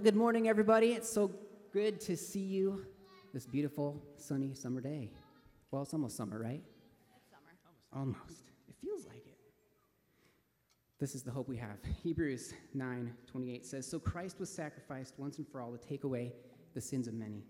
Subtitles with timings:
[0.00, 0.92] Well, good morning, everybody.
[0.92, 1.30] It's so
[1.74, 2.86] good to see you
[3.34, 5.10] this beautiful, sunny summer day.
[5.70, 6.62] Well, it's almost summer, right?
[7.30, 8.02] Summer.
[8.02, 8.44] Almost.
[8.66, 9.36] It feels like it.
[10.98, 11.76] This is the hope we have.
[12.02, 16.32] Hebrews 9 28 says, So Christ was sacrificed once and for all to take away
[16.72, 17.44] the sins of many.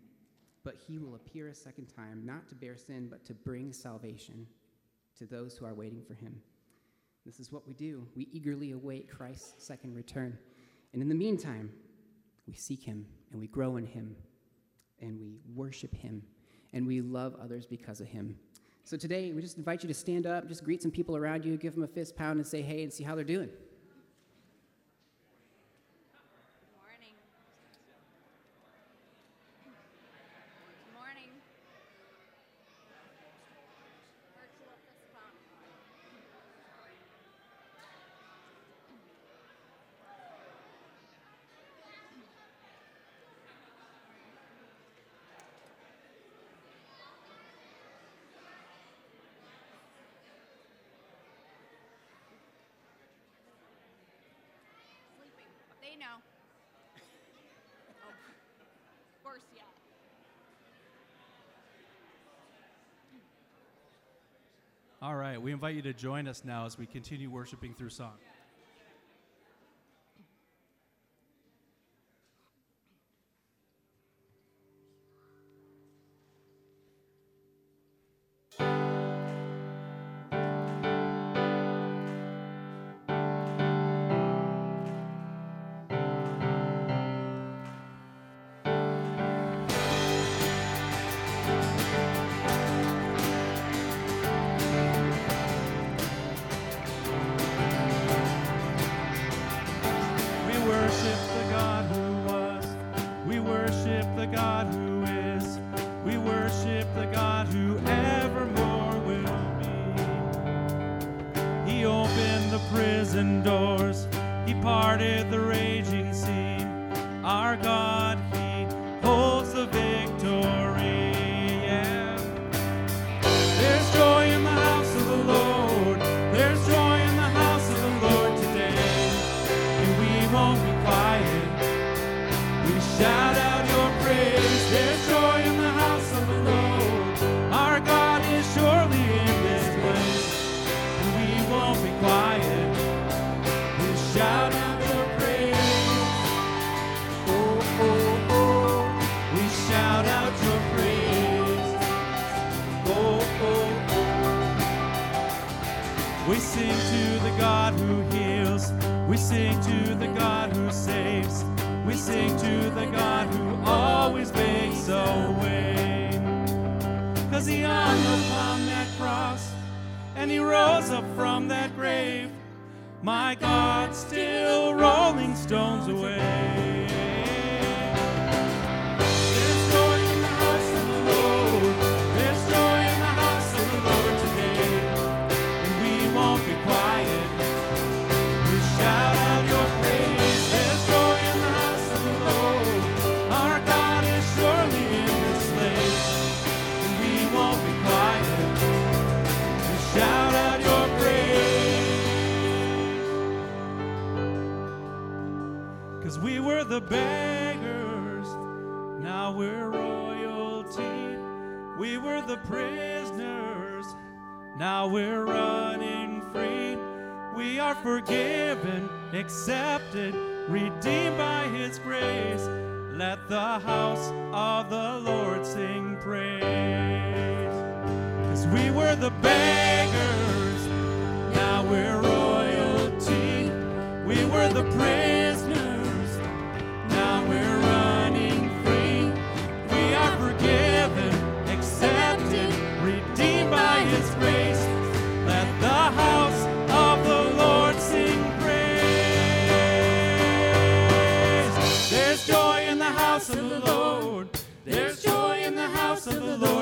[0.64, 4.44] But he will appear a second time, not to bear sin, but to bring salvation
[5.18, 6.42] to those who are waiting for him.
[7.24, 8.08] This is what we do.
[8.16, 10.36] We eagerly await Christ's second return.
[10.92, 11.70] And in the meantime,
[12.46, 14.16] we seek him and we grow in him
[15.00, 16.22] and we worship him
[16.72, 18.36] and we love others because of him.
[18.84, 21.56] So today, we just invite you to stand up, just greet some people around you,
[21.56, 23.48] give them a fist pound, and say hey and see how they're doing.
[23.48, 23.56] Good
[26.74, 27.14] morning.
[29.64, 31.30] Good morning.
[34.34, 35.36] Virtual fist bump.
[55.16, 55.46] Sleeping.
[55.82, 56.16] They know.
[59.16, 59.62] Of course, yeah.
[65.02, 68.14] All right, we invite you to join us now as we continue worshiping through song.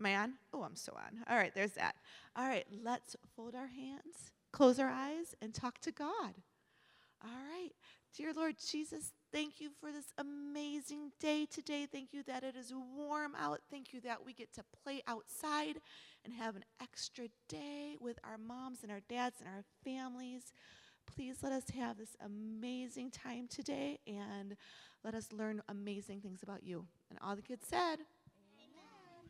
[0.00, 0.34] Am I on?
[0.54, 1.24] Oh, I'm so on.
[1.30, 1.96] All right, there's that.
[2.36, 6.34] All right, let's fold our hands, close our eyes, and talk to God.
[7.24, 7.70] All right.
[8.16, 11.86] Dear Lord Jesus, thank you for this amazing day today.
[11.90, 13.60] Thank you that it is warm out.
[13.70, 15.80] Thank you that we get to play outside
[16.24, 20.52] and have an extra day with our moms and our dads and our families.
[21.06, 24.56] Please let us have this amazing time today and
[25.04, 26.86] let us learn amazing things about you.
[27.10, 27.96] And all the kids said,
[28.58, 29.24] Amen.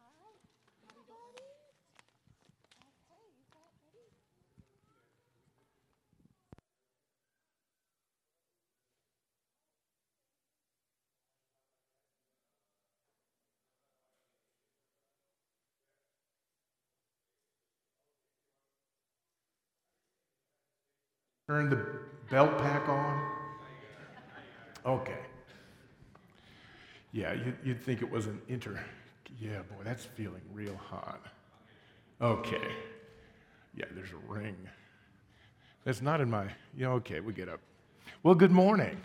[0.00, 0.40] All right,
[0.90, 1.44] everybody.
[2.82, 4.10] Okay, you got ready?
[21.52, 21.84] Turn the
[22.30, 23.30] belt pack on?
[24.86, 25.18] Okay.
[27.12, 28.80] Yeah, you'd, think it was an inter.
[29.38, 31.20] Yeah, boy, that's feeling real hot.
[32.22, 32.72] Okay.
[33.76, 34.56] Yeah, there's a ring.
[35.84, 36.46] That's not in my.
[36.74, 37.60] Yeah, okay, we get up.
[38.22, 38.98] Well, good morning.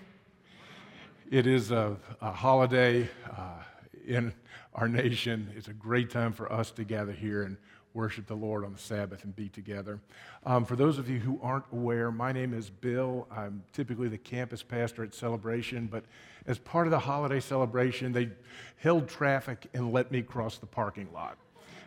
[1.29, 3.61] It is a, a holiday uh,
[4.07, 4.33] in
[4.73, 5.51] our nation.
[5.57, 7.57] It's a great time for us to gather here and
[7.93, 9.99] worship the Lord on the Sabbath and be together.
[10.45, 13.27] Um, for those of you who aren't aware, my name is Bill.
[13.31, 16.03] I'm typically the campus pastor at Celebration, but
[16.45, 18.29] as part of the holiday celebration, they
[18.77, 21.37] held traffic and let me cross the parking lot.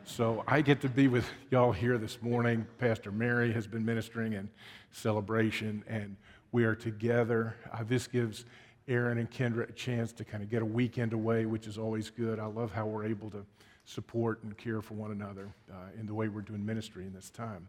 [0.04, 2.66] So I get to be with y'all here this morning.
[2.78, 4.48] Pastor Mary has been ministering in
[4.90, 6.16] celebration, and
[6.52, 7.54] we are together.
[7.72, 8.44] Uh, this gives
[8.88, 12.10] Aaron and Kendra a chance to kind of get a weekend away, which is always
[12.10, 12.40] good.
[12.40, 13.44] I love how we're able to
[13.90, 17.30] support and care for one another uh, in the way we're doing ministry in this
[17.30, 17.66] time.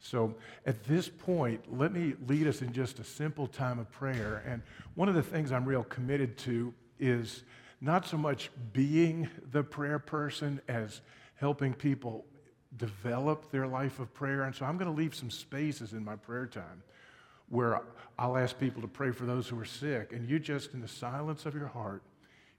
[0.00, 0.34] So
[0.66, 4.42] at this point, let me lead us in just a simple time of prayer.
[4.46, 4.62] And
[4.96, 7.44] one of the things I'm real committed to is
[7.80, 11.00] not so much being the prayer person as
[11.36, 12.24] helping people
[12.76, 14.42] develop their life of prayer.
[14.42, 16.82] And so I'm going to leave some spaces in my prayer time
[17.48, 17.80] where
[18.18, 20.12] I'll ask people to pray for those who are sick.
[20.12, 22.02] And you just, in the silence of your heart,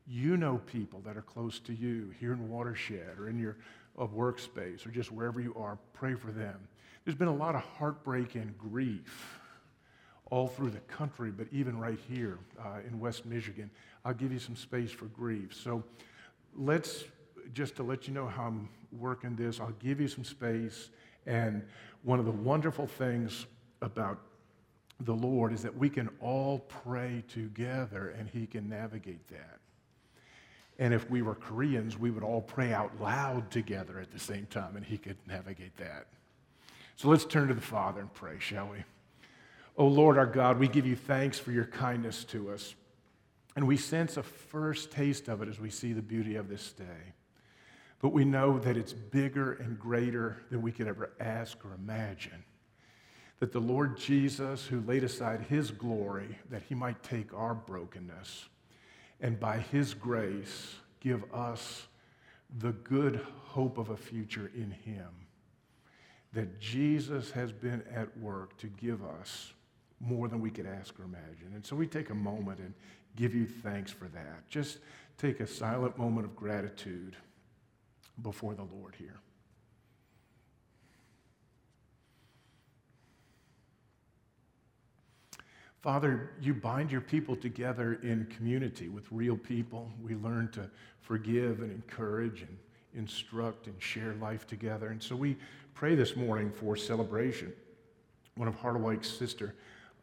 [0.07, 3.57] you know people that are close to you here in Watershed or in your
[3.97, 5.77] uh, workspace or just wherever you are.
[5.93, 6.67] Pray for them.
[7.03, 9.39] There's been a lot of heartbreak and grief
[10.31, 13.69] all through the country, but even right here uh, in West Michigan.
[14.03, 15.53] I'll give you some space for grief.
[15.53, 15.83] So
[16.55, 17.03] let's,
[17.53, 20.89] just to let you know how I'm working this, I'll give you some space.
[21.25, 21.63] And
[22.03, 23.45] one of the wonderful things
[23.81, 24.19] about
[25.01, 29.59] the Lord is that we can all pray together and He can navigate that.
[30.77, 34.45] And if we were Koreans, we would all pray out loud together at the same
[34.47, 36.07] time and He could navigate that.
[36.97, 38.83] So let's turn to the Father and pray, shall we?
[39.77, 42.75] Oh Lord our God, we give you thanks for your kindness to us.
[43.55, 46.73] And we sense a first taste of it as we see the beauty of this
[46.73, 47.13] day.
[48.01, 52.43] But we know that it's bigger and greater than we could ever ask or imagine.
[53.39, 58.45] That the Lord Jesus, who laid aside his glory, that he might take our brokenness
[59.21, 61.87] and by his grace give us
[62.59, 65.09] the good hope of a future in him.
[66.33, 69.53] That Jesus has been at work to give us
[69.99, 71.53] more than we could ask or imagine.
[71.53, 72.73] And so we take a moment and
[73.15, 74.47] give you thanks for that.
[74.49, 74.79] Just
[75.17, 77.15] take a silent moment of gratitude
[78.21, 79.19] before the Lord here.
[85.85, 89.91] Father, you bind your people together in community with real people.
[90.01, 90.67] We learn to
[90.99, 92.57] forgive and encourage and
[92.95, 94.87] instruct and share life together.
[94.87, 95.37] And so we
[95.75, 97.53] pray this morning for celebration.
[98.33, 99.53] One of Harderwyk's sister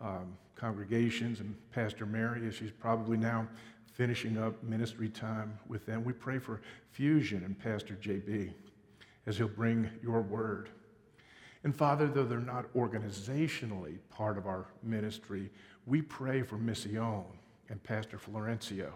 [0.01, 3.49] um, congregations and Pastor Mary, as she's probably now
[3.93, 6.05] finishing up ministry time with them.
[6.05, 6.61] We pray for
[6.93, 8.53] Fusion and Pastor JB
[9.27, 10.69] as he'll bring your word.
[11.65, 15.51] And Father, though they're not organizationally part of our ministry,
[15.87, 17.25] we pray for Mission
[17.69, 18.91] and Pastor Florencio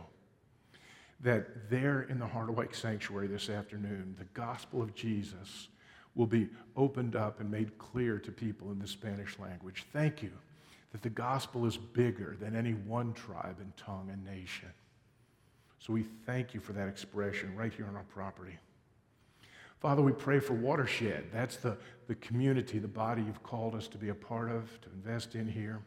[1.20, 5.68] that there in the Harderwyk Sanctuary this afternoon, the gospel of Jesus
[6.14, 9.85] will be opened up and made clear to people in the Spanish language.
[9.92, 10.33] Thank you
[10.92, 14.70] that the gospel is bigger than any one tribe and tongue and nation.
[15.79, 18.59] So we thank you for that expression right here on our property.
[19.81, 21.25] Father, we pray for Watershed.
[21.33, 21.77] That's the,
[22.09, 25.46] the community, the body you've called us to be a part of, to invest in
[25.46, 25.81] here.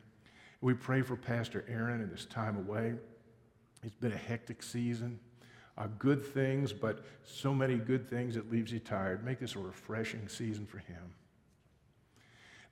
[0.61, 2.93] We pray for Pastor Aaron in this time away.
[3.81, 5.19] It's been a hectic season.
[5.77, 9.23] Uh, good things, but so many good things it leaves you tired.
[9.23, 11.13] Make this a refreshing season for him.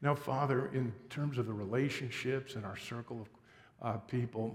[0.01, 3.29] Now, Father, in terms of the relationships and our circle of
[3.81, 4.53] uh, people,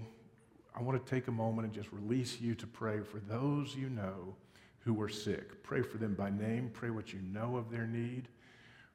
[0.76, 3.88] I want to take a moment and just release you to pray for those you
[3.88, 4.34] know
[4.80, 5.62] who are sick.
[5.62, 6.70] Pray for them by name.
[6.74, 8.28] Pray what you know of their need,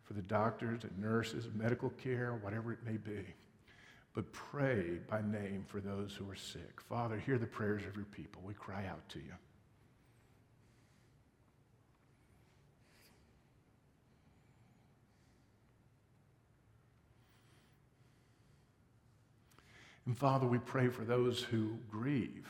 [0.04, 3.34] for the doctors and nurses, medical care, whatever it may be
[4.18, 6.82] but pray by name for those who are sick.
[6.90, 8.42] Father, hear the prayers of your people.
[8.44, 9.32] We cry out to you.
[20.08, 22.50] And Father, we pray for those who grieve,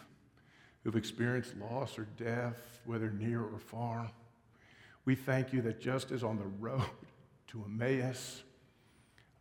[0.86, 4.10] who've experienced loss or death, whether near or far.
[5.04, 6.86] We thank you that just as on the road
[7.48, 8.44] to Emmaus,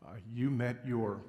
[0.05, 1.21] uh, you met your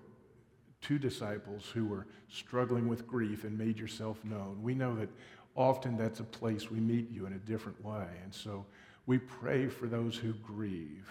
[0.81, 4.61] two disciples who were struggling with grief and made yourself known.
[4.61, 5.09] We know that
[5.55, 8.07] often that's a place we meet you in a different way.
[8.23, 8.65] And so
[9.05, 11.09] we pray for those who grieve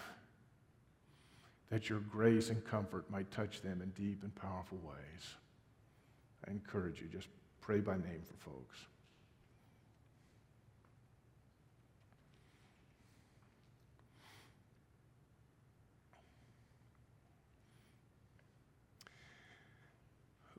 [1.70, 5.34] that your grace and comfort might touch them in deep and powerful ways.
[6.46, 7.28] I encourage you, just
[7.60, 8.76] pray by name for folks.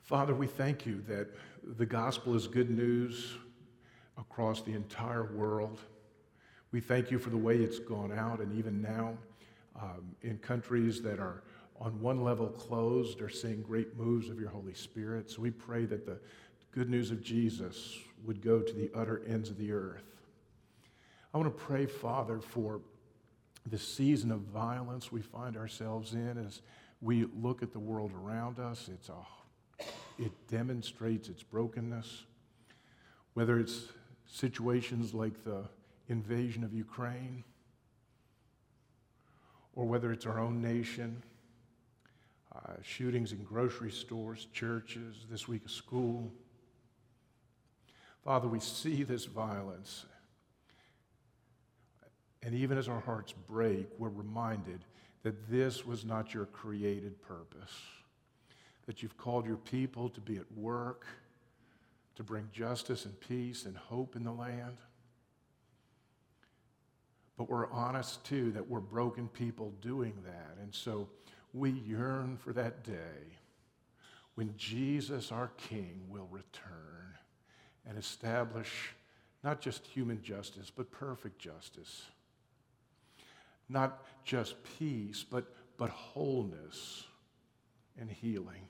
[0.08, 1.28] Father, we thank you that
[1.78, 3.34] the gospel is good news
[4.18, 5.82] across the entire world.
[6.72, 9.18] We thank you for the way it's gone out, and even now,
[9.76, 11.44] um, in countries that are
[11.82, 15.30] on one level closed are seeing great moves of your Holy Spirit.
[15.30, 16.20] So we pray that the
[16.72, 20.06] good news of Jesus would go to the utter ends of the earth.
[21.34, 22.80] I want to pray, Father, for
[23.66, 26.62] the season of violence we find ourselves in as
[27.02, 28.90] we look at the world around us.
[28.90, 29.37] It's a
[30.18, 32.24] it demonstrates its brokenness,
[33.34, 33.88] whether it's
[34.26, 35.64] situations like the
[36.10, 37.44] invasion of Ukraine,
[39.76, 41.22] or whether it's our own nation,
[42.56, 46.32] uh, shootings in grocery stores, churches, this week a school.
[48.24, 50.06] Father, we see this violence.
[52.42, 54.80] And even as our hearts break, we're reminded
[55.24, 57.74] that this was not your created purpose
[58.88, 61.06] that you've called your people to be at work,
[62.16, 64.78] to bring justice and peace and hope in the land.
[67.38, 70.58] But we're honest too that we're broken people doing that.
[70.62, 71.08] And so
[71.54, 73.38] we yearn for that day
[74.36, 77.14] when Jesus, our King, will return
[77.88, 78.94] and establish
[79.44, 82.04] not just human justice, but perfect justice.
[83.70, 87.04] Not just peace, but, but wholeness
[88.00, 88.68] and healing.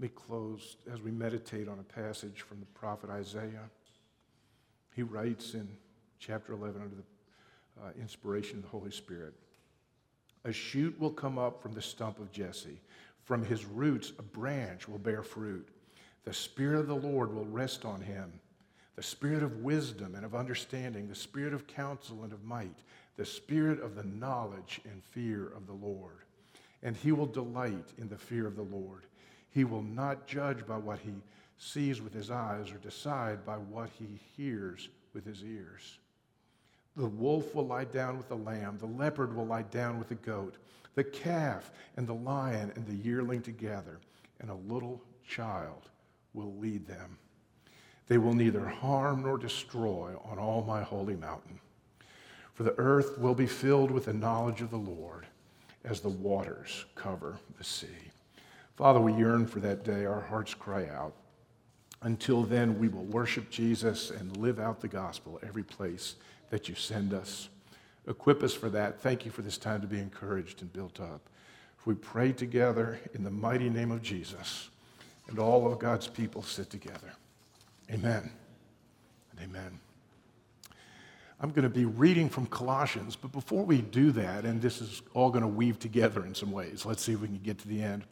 [0.00, 3.68] Let me close as we meditate on a passage from the prophet Isaiah.
[4.96, 5.68] He writes in
[6.18, 9.34] chapter 11 under the uh, inspiration of the Holy Spirit
[10.46, 12.80] A shoot will come up from the stump of Jesse.
[13.24, 15.68] From his roots, a branch will bear fruit.
[16.24, 18.32] The Spirit of the Lord will rest on him
[18.96, 22.78] the Spirit of wisdom and of understanding, the Spirit of counsel and of might,
[23.18, 26.24] the Spirit of the knowledge and fear of the Lord.
[26.82, 29.04] And he will delight in the fear of the Lord.
[29.50, 31.12] He will not judge by what he
[31.58, 35.98] sees with his eyes or decide by what he hears with his ears.
[36.96, 40.14] The wolf will lie down with the lamb, the leopard will lie down with the
[40.16, 40.56] goat,
[40.94, 44.00] the calf and the lion and the yearling together,
[44.40, 45.88] and a little child
[46.34, 47.18] will lead them.
[48.08, 51.60] They will neither harm nor destroy on all my holy mountain.
[52.54, 55.26] For the earth will be filled with the knowledge of the Lord
[55.84, 58.09] as the waters cover the sea.
[58.80, 60.06] Father, we yearn for that day.
[60.06, 61.12] Our hearts cry out.
[62.00, 66.14] Until then, we will worship Jesus and live out the gospel every place
[66.48, 67.50] that you send us.
[68.08, 68.98] Equip us for that.
[68.98, 71.20] Thank you for this time to be encouraged and built up.
[71.84, 74.70] We pray together in the mighty name of Jesus,
[75.28, 77.12] and all of God's people sit together.
[77.90, 78.32] Amen
[79.30, 79.78] and amen.
[81.38, 85.02] I'm going to be reading from Colossians, but before we do that, and this is
[85.12, 87.68] all going to weave together in some ways, let's see if we can get to
[87.68, 88.04] the end.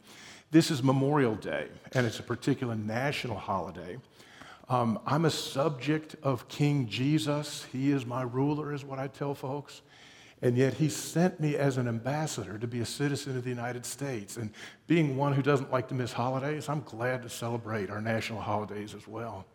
[0.51, 3.99] This is Memorial Day, and it's a particular national holiday.
[4.67, 7.67] Um, I'm a subject of King Jesus.
[7.71, 9.83] He is my ruler, is what I tell folks.
[10.41, 13.85] And yet, he sent me as an ambassador to be a citizen of the United
[13.85, 14.37] States.
[14.37, 14.49] And
[14.87, 18.95] being one who doesn't like to miss holidays, I'm glad to celebrate our national holidays
[18.95, 19.45] as well.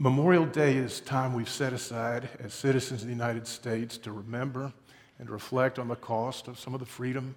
[0.00, 4.72] Memorial Day is time we've set aside as citizens of the United States to remember
[5.20, 7.36] and reflect on the cost of some of the freedom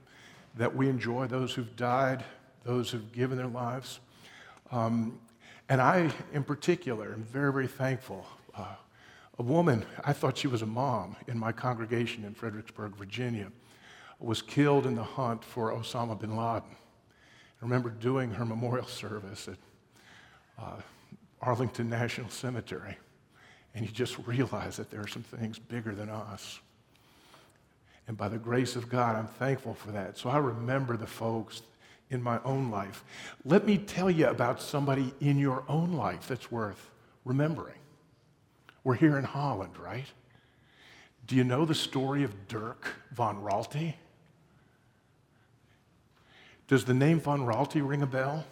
[0.55, 2.23] that we enjoy, those who've died,
[2.67, 3.99] those who've given their lives.
[4.71, 5.19] Um,
[5.69, 8.25] and I, in particular, am very, very thankful.
[8.53, 8.75] Uh,
[9.39, 13.51] a woman, I thought she was a mom in my congregation in Fredericksburg, Virginia,
[14.19, 16.69] was killed in the hunt for Osama bin Laden.
[16.69, 19.57] I remember doing her memorial service at
[20.61, 20.81] uh,
[21.41, 22.97] Arlington National Cemetery.
[23.75, 26.59] And you just realize that there are some things bigger than us.
[28.07, 30.17] And by the grace of God, I'm thankful for that.
[30.17, 31.61] So I remember the folks
[32.09, 33.03] in my own life.
[33.43, 36.89] Let me tell you about somebody in your own life that's worth
[37.25, 37.75] remembering.
[38.83, 40.05] We're here in Holland, right?
[41.25, 43.95] Do you know the story of Dirk von Raalte?
[46.67, 48.45] Does the name von Raalte ring a bell?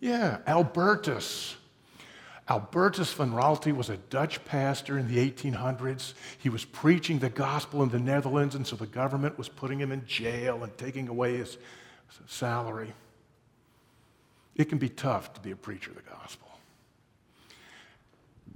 [0.00, 1.56] Yeah, Albertus.
[2.48, 6.14] Albertus van Raalte was a Dutch pastor in the 1800s.
[6.38, 9.92] He was preaching the gospel in the Netherlands, and so the government was putting him
[9.92, 11.56] in jail and taking away his
[12.26, 12.92] salary.
[14.54, 16.48] It can be tough to be a preacher of the gospel.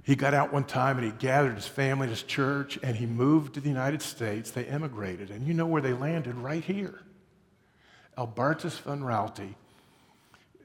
[0.03, 3.55] He got out one time and he gathered his family, his church, and he moved
[3.55, 4.51] to the United States.
[4.51, 6.35] They emigrated, and you know where they landed?
[6.35, 7.01] Right here.
[8.17, 9.53] Albertus van Raalte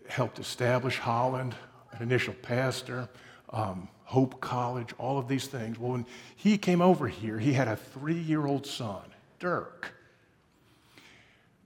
[0.08, 1.54] helped establish Holland,
[1.92, 3.08] an initial pastor,
[3.50, 5.78] um, Hope College, all of these things.
[5.78, 9.02] Well, when he came over here, he had a three year old son,
[9.38, 9.92] Dirk.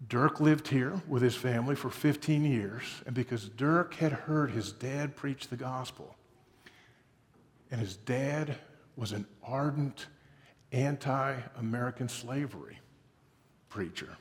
[0.09, 4.73] Dirk lived here with his family for 15 years, and because Dirk had heard his
[4.73, 6.15] dad preach the gospel,
[7.71, 8.57] and his dad
[8.95, 10.07] was an ardent
[10.73, 12.79] anti American slavery
[13.69, 14.17] preacher.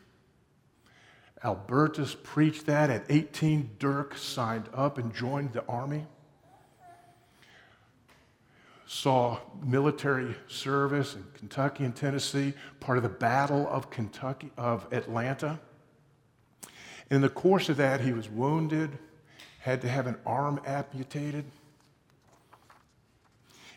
[1.43, 2.89] Albertus preached that.
[2.89, 6.07] At 18, Dirk signed up and joined the army.
[8.87, 15.59] Saw military service in Kentucky and Tennessee, part of the Battle of Kentucky of Atlanta.
[17.09, 18.97] In the course of that, he was wounded,
[19.59, 21.45] had to have an arm amputated.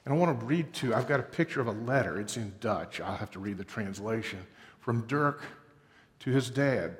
[0.04, 2.18] And I want to read to, I've got a picture of a letter.
[2.18, 3.00] It's in Dutch.
[3.00, 4.38] I'll have to read the translation.
[4.80, 5.42] From Dirk
[6.20, 6.96] to his dad.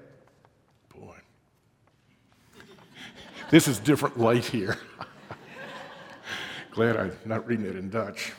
[0.95, 1.17] Boy,
[3.51, 4.77] this is different light here.
[6.79, 8.33] Glad I'm not reading it in Dutch.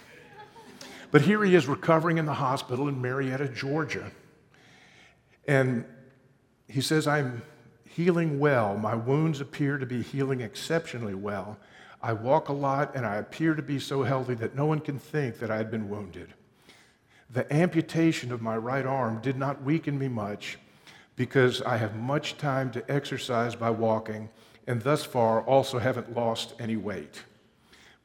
[1.12, 4.14] But here he is recovering in the hospital in Marietta, Georgia.
[5.46, 5.84] And
[6.70, 7.42] he says, I'm
[7.84, 8.78] healing well.
[8.78, 11.58] My wounds appear to be healing exceptionally well.
[12.02, 15.00] I walk a lot and I appear to be so healthy that no one can
[15.00, 16.34] think that I had been wounded.
[17.30, 20.58] The amputation of my right arm did not weaken me much
[21.18, 24.30] because I have much time to exercise by walking
[24.66, 27.24] and thus far also haven't lost any weight.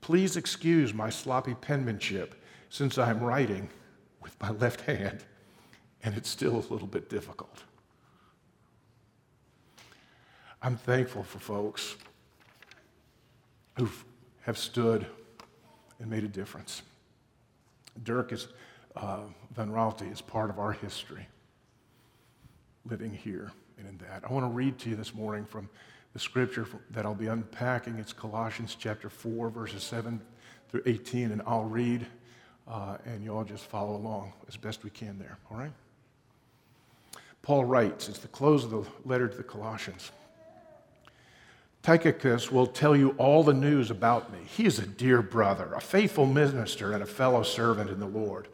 [0.04, 2.34] Please excuse my sloppy penmanship
[2.68, 3.70] since I'm writing
[4.20, 5.24] with my left hand
[6.02, 7.62] and it's still a little bit difficult.
[10.60, 11.96] I'm thankful for folks
[13.78, 13.88] who
[14.42, 15.06] have stood
[15.98, 16.82] and made a difference.
[18.02, 18.48] Dirk is,
[18.96, 19.20] uh,
[19.56, 21.26] Van Raalte is part of our history,
[22.84, 24.22] living here and in that.
[24.28, 25.70] I want to read to you this morning from
[26.14, 27.96] the scripture that I'll be unpacking.
[27.96, 30.20] It's Colossians chapter 4, verses 7
[30.70, 32.06] through 18, and I'll read,
[32.68, 35.72] uh, and you all just follow along as best we can there, all right?
[37.42, 40.12] Paul writes, it's the close of the letter to the Colossians.
[41.82, 44.38] Tychicus will tell you all the news about me.
[44.46, 48.48] He is a dear brother, a faithful minister, and a fellow servant in the Lord.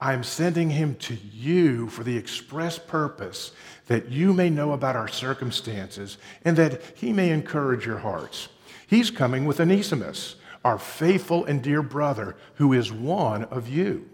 [0.00, 3.52] I am sending him to you for the express purpose
[3.86, 8.48] that you may know about our circumstances and that he may encourage your hearts.
[8.86, 14.08] He's coming with Onesimus, our faithful and dear brother, who is one of you.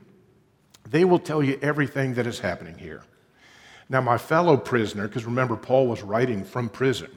[0.88, 3.02] They will tell you everything that is happening here.
[3.88, 7.10] Now, my fellow prisoner, because remember, Paul was writing from prison,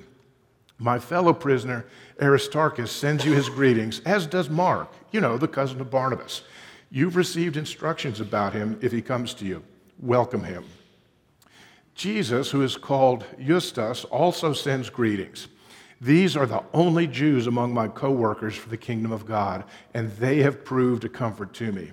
[0.80, 1.86] my fellow prisoner,
[2.20, 6.42] Aristarchus, sends you his greetings, as does Mark, you know, the cousin of Barnabas.
[6.96, 9.64] You've received instructions about him if he comes to you.
[10.00, 10.64] Welcome him.
[11.96, 15.48] Jesus, who is called Justus, also sends greetings.
[16.00, 19.64] These are the only Jews among my co workers for the kingdom of God,
[19.96, 21.90] and they have proved a comfort to me.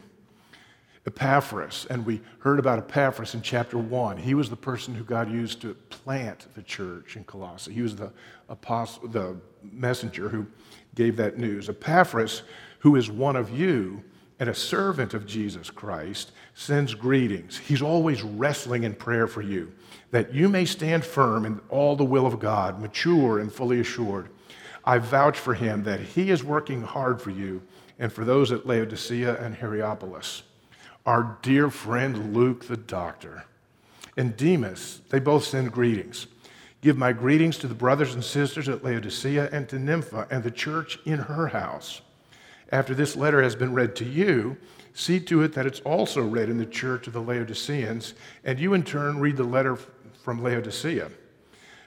[1.06, 4.18] Epaphras, and we heard about Epaphras in chapter 1.
[4.18, 7.72] He was the person who God used to plant the church in Colossae.
[7.72, 8.12] He was the
[8.50, 9.38] apostle, the
[9.72, 10.46] messenger who
[10.94, 11.70] gave that news.
[11.70, 12.42] Epaphras,
[12.80, 14.04] who is one of you
[14.40, 17.58] and a servant of Jesus Christ, sends greetings.
[17.58, 19.70] He's always wrestling in prayer for you,
[20.10, 24.30] that you may stand firm in all the will of God, mature and fully assured.
[24.82, 27.62] I vouch for him that he is working hard for you
[27.98, 30.42] and for those at Laodicea and Hierapolis.
[31.04, 33.44] Our dear friend Luke the doctor
[34.16, 36.26] and Demas, they both send greetings.
[36.80, 40.50] Give my greetings to the brothers and sisters at Laodicea and to Nympha and the
[40.50, 42.00] church in her house.
[42.72, 44.56] After this letter has been read to you,
[44.94, 48.14] see to it that it's also read in the church of the Laodiceans,
[48.44, 49.76] and you in turn read the letter
[50.22, 51.10] from Laodicea.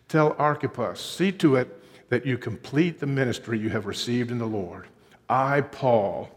[0.10, 4.46] Tell Archippus, see to it that you complete the ministry you have received in the
[4.46, 4.88] Lord.
[5.30, 6.30] I, Paul,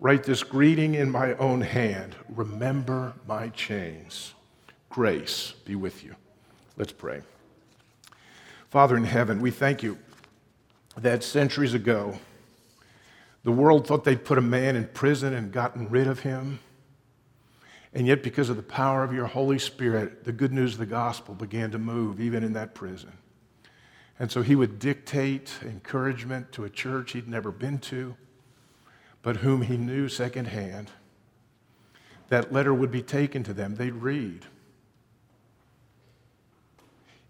[0.00, 2.14] write this greeting in my own hand.
[2.28, 4.34] Remember my chains.
[4.88, 6.14] Grace be with you.
[6.76, 7.20] Let's pray.
[8.70, 9.98] Father in heaven, we thank you
[10.96, 12.18] that centuries ago,
[13.48, 16.58] the world thought they'd put a man in prison and gotten rid of him.
[17.94, 20.84] And yet, because of the power of your Holy Spirit, the good news of the
[20.84, 23.10] gospel began to move even in that prison.
[24.18, 28.16] And so he would dictate encouragement to a church he'd never been to,
[29.22, 30.90] but whom he knew secondhand.
[32.28, 34.44] That letter would be taken to them, they'd read.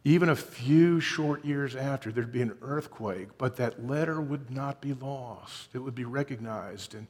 [0.09, 4.81] Even a few short years after, there'd be an earthquake, but that letter would not
[4.81, 5.69] be lost.
[5.75, 6.95] It would be recognized.
[6.95, 7.07] And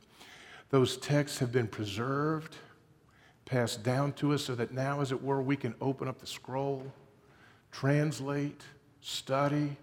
[0.70, 2.56] those texts have been preserved,
[3.44, 6.26] passed down to us, so that now, as it were, we can open up the
[6.26, 6.92] scroll,
[7.70, 8.62] translate,
[9.00, 9.76] study,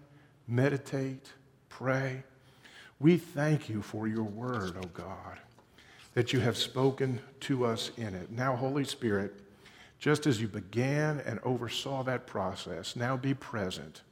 [0.46, 1.32] meditate,
[1.70, 2.22] pray.
[3.00, 5.38] We thank you for your word, O oh God,
[6.12, 8.30] that you have spoken to us in it.
[8.30, 9.40] Now, Holy Spirit,
[9.98, 14.02] just as you began and oversaw that process, now be present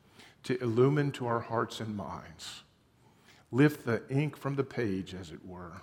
[0.44, 2.62] to illumine to our hearts and minds.
[3.50, 5.82] Lift the ink from the page, as it were,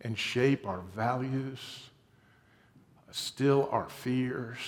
[0.00, 1.90] and shape our values,
[3.10, 4.58] still our fears.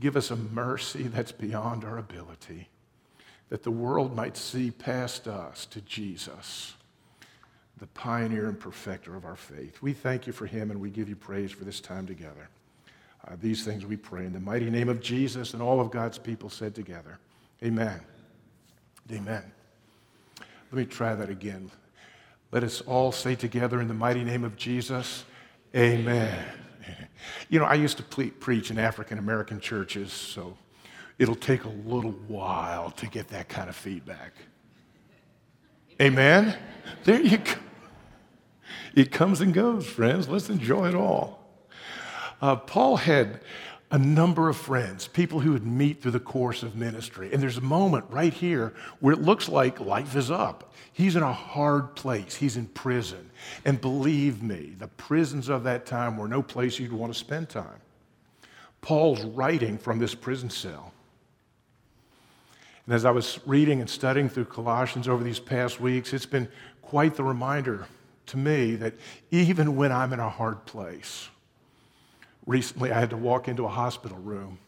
[0.00, 2.68] Give us a mercy that's beyond our ability,
[3.50, 6.74] that the world might see past us to Jesus,
[7.78, 9.80] the pioneer and perfecter of our faith.
[9.80, 12.48] We thank you for him and we give you praise for this time together.
[13.26, 16.18] Uh, these things we pray in the mighty name of Jesus and all of God's
[16.18, 17.18] people said together.
[17.62, 18.00] Amen.
[19.10, 19.42] Amen.
[20.70, 21.70] Let me try that again.
[22.52, 25.24] Let us all say together in the mighty name of Jesus,
[25.74, 26.44] Amen.
[27.48, 30.58] You know, I used to pre- preach in African American churches, so
[31.18, 34.34] it'll take a little while to get that kind of feedback.
[36.02, 36.54] Amen?
[37.04, 37.54] There you go.
[38.94, 40.28] It comes and goes, friends.
[40.28, 41.43] Let's enjoy it all.
[42.40, 43.40] Uh, Paul had
[43.90, 47.30] a number of friends, people who would meet through the course of ministry.
[47.32, 50.72] And there's a moment right here where it looks like life is up.
[50.92, 53.30] He's in a hard place, he's in prison.
[53.64, 57.48] And believe me, the prisons of that time were no place you'd want to spend
[57.48, 57.80] time.
[58.80, 60.92] Paul's writing from this prison cell.
[62.86, 66.48] And as I was reading and studying through Colossians over these past weeks, it's been
[66.82, 67.86] quite the reminder
[68.26, 68.94] to me that
[69.30, 71.28] even when I'm in a hard place,
[72.46, 74.58] recently I had to walk into a hospital room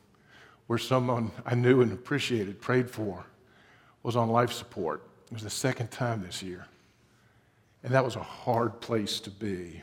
[0.66, 3.24] where someone I knew and appreciated, prayed for,
[4.02, 5.02] was on life support.
[5.26, 6.66] It was the second time this year.
[7.82, 9.82] And that was a hard place to be.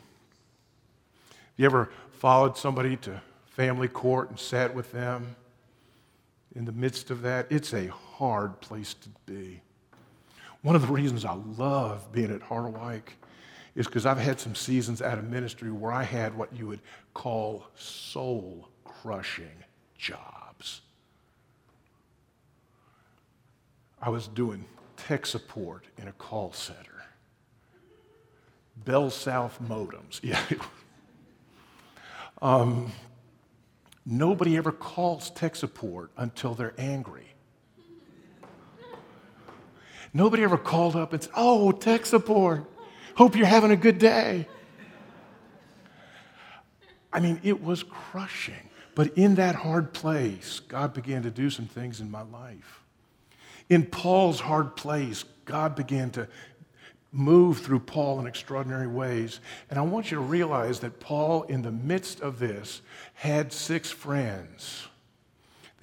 [1.32, 5.36] Have you ever followed somebody to family court and sat with them
[6.56, 7.48] in the midst of that?
[7.50, 9.62] It's a hard place to be.
[10.62, 13.10] One of the reasons I love being at Harderwyk
[13.76, 16.82] is because I've had some seasons out of ministry where I had what you would
[17.14, 19.64] call soul crushing
[19.98, 20.82] jobs.
[24.02, 24.66] I was doing
[24.98, 27.04] tech support in a call center.
[28.86, 30.20] Bell South modems.
[30.24, 30.42] Yeah.
[32.42, 32.92] Um,
[34.06, 37.34] nobody ever calls tech support until they're angry.
[40.14, 42.70] Nobody ever called up and said, Oh, tech support.
[43.16, 44.48] Hope you're having a good day.
[47.12, 48.70] I mean, it was crushing.
[48.96, 52.82] But in that hard place, God began to do some things in my life.
[53.70, 56.28] In Paul's hard place, God began to
[57.12, 59.40] move through Paul in extraordinary ways.
[59.70, 62.82] And I want you to realize that Paul, in the midst of this,
[63.14, 64.88] had six friends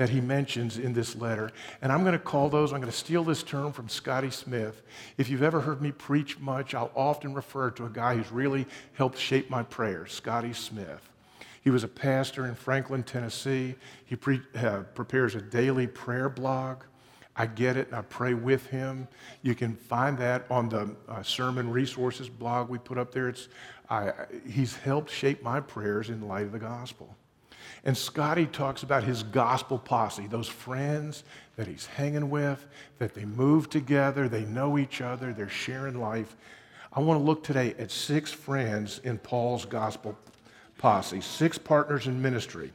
[0.00, 1.52] that he mentions in this letter.
[1.82, 4.80] And I'm going to call those, I'm going to steal this term from Scotty Smith.
[5.18, 8.66] If you've ever heard me preach much, I'll often refer to a guy who's really
[8.94, 11.06] helped shape my prayers, Scotty Smith.
[11.62, 13.74] He was a pastor in Franklin, Tennessee.
[14.06, 16.84] He pre- uh, prepares a daily prayer blog.
[17.36, 19.06] I get it and I pray with him.
[19.42, 23.28] You can find that on the uh, sermon resources blog we put up there.
[23.28, 23.48] It's,
[23.90, 24.12] I,
[24.48, 27.14] he's helped shape my prayers in light of the gospel.
[27.84, 31.24] And Scotty talks about his gospel posse, those friends
[31.56, 32.66] that he's hanging with,
[32.98, 36.36] that they move together, they know each other, they're sharing life.
[36.92, 40.18] I want to look today at six friends in Paul's gospel
[40.78, 42.72] posse, six partners in ministry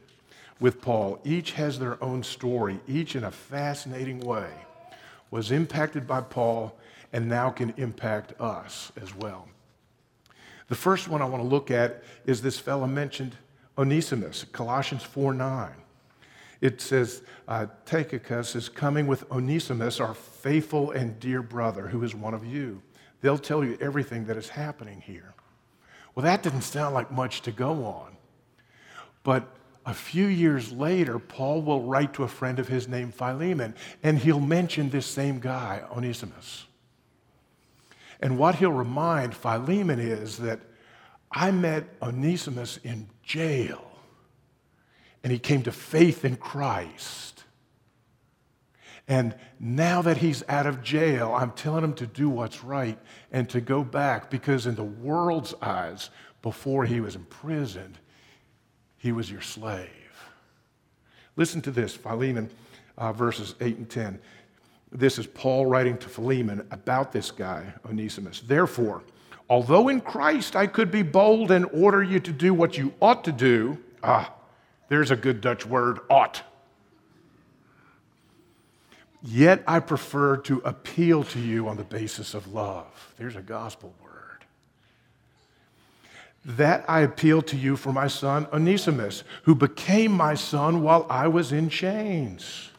[0.60, 1.20] with Paul.
[1.24, 4.50] Each has their own story, each in a fascinating way,
[5.30, 6.76] was impacted by Paul
[7.12, 9.48] and now can impact us as well.
[10.68, 13.36] The first one I want to look at is this fellow mentioned
[13.78, 15.70] Onesimus, Colossians 4 9.
[16.60, 22.14] It says, uh, Tychicus is coming with Onesimus, our faithful and dear brother, who is
[22.14, 22.82] one of you.
[23.20, 25.34] They'll tell you everything that is happening here.
[26.14, 28.16] Well, that didn't sound like much to go on.
[29.22, 29.48] But
[29.84, 34.18] a few years later, Paul will write to a friend of his named Philemon, and
[34.18, 36.66] he'll mention this same guy, Onesimus.
[38.20, 40.60] And what he'll remind Philemon is that
[41.30, 43.84] I met Onesimus in jail,
[45.22, 47.44] and he came to faith in Christ.
[49.08, 52.98] And now that he's out of jail, I'm telling him to do what's right
[53.30, 56.10] and to go back because, in the world's eyes,
[56.42, 57.98] before he was imprisoned,
[58.96, 59.90] he was your slave.
[61.36, 62.50] Listen to this Philemon
[62.98, 64.18] uh, verses 8 and 10.
[64.90, 68.40] This is Paul writing to Philemon about this guy, Onesimus.
[68.40, 69.02] Therefore,
[69.48, 73.24] although in Christ I could be bold and order you to do what you ought
[73.24, 74.32] to do, ah,
[74.88, 76.42] there's a good Dutch word, ought.
[79.22, 83.12] Yet I prefer to appeal to you on the basis of love.
[83.18, 84.44] There's a gospel word.
[86.44, 91.26] That I appeal to you for my son Onesimus, who became my son while I
[91.26, 92.70] was in chains.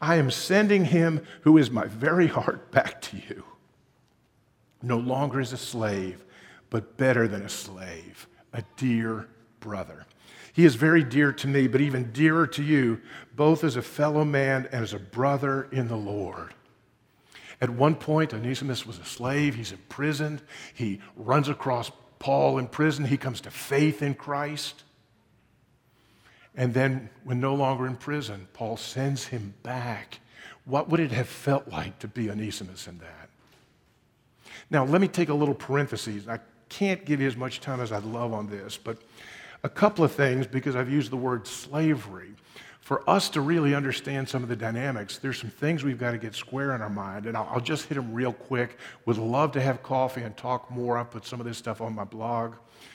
[0.00, 3.44] I am sending him, who is my very heart, back to you.
[4.82, 6.24] No longer as a slave,
[6.70, 9.28] but better than a slave, a dear
[9.60, 10.06] brother.
[10.52, 13.00] He is very dear to me, but even dearer to you,
[13.34, 16.54] both as a fellow man and as a brother in the Lord.
[17.60, 19.54] At one point, Onesimus was a slave.
[19.54, 20.42] He's imprisoned.
[20.74, 23.04] He runs across Paul in prison.
[23.04, 24.82] He comes to faith in Christ.
[26.54, 30.18] And then, when no longer in prison, Paul sends him back.
[30.64, 33.21] What would it have felt like to be Onesimus in that?
[34.72, 36.26] Now, let me take a little parenthesis.
[36.26, 38.96] I can't give you as much time as I'd love on this, but
[39.62, 42.30] a couple of things because I've used the word slavery.
[42.80, 46.18] For us to really understand some of the dynamics, there's some things we've got to
[46.18, 48.78] get square in our mind, and I'll, just hit them real quick.
[49.04, 50.96] Would love to have coffee and talk more.
[50.96, 52.54] I put some of this stuff on my blog.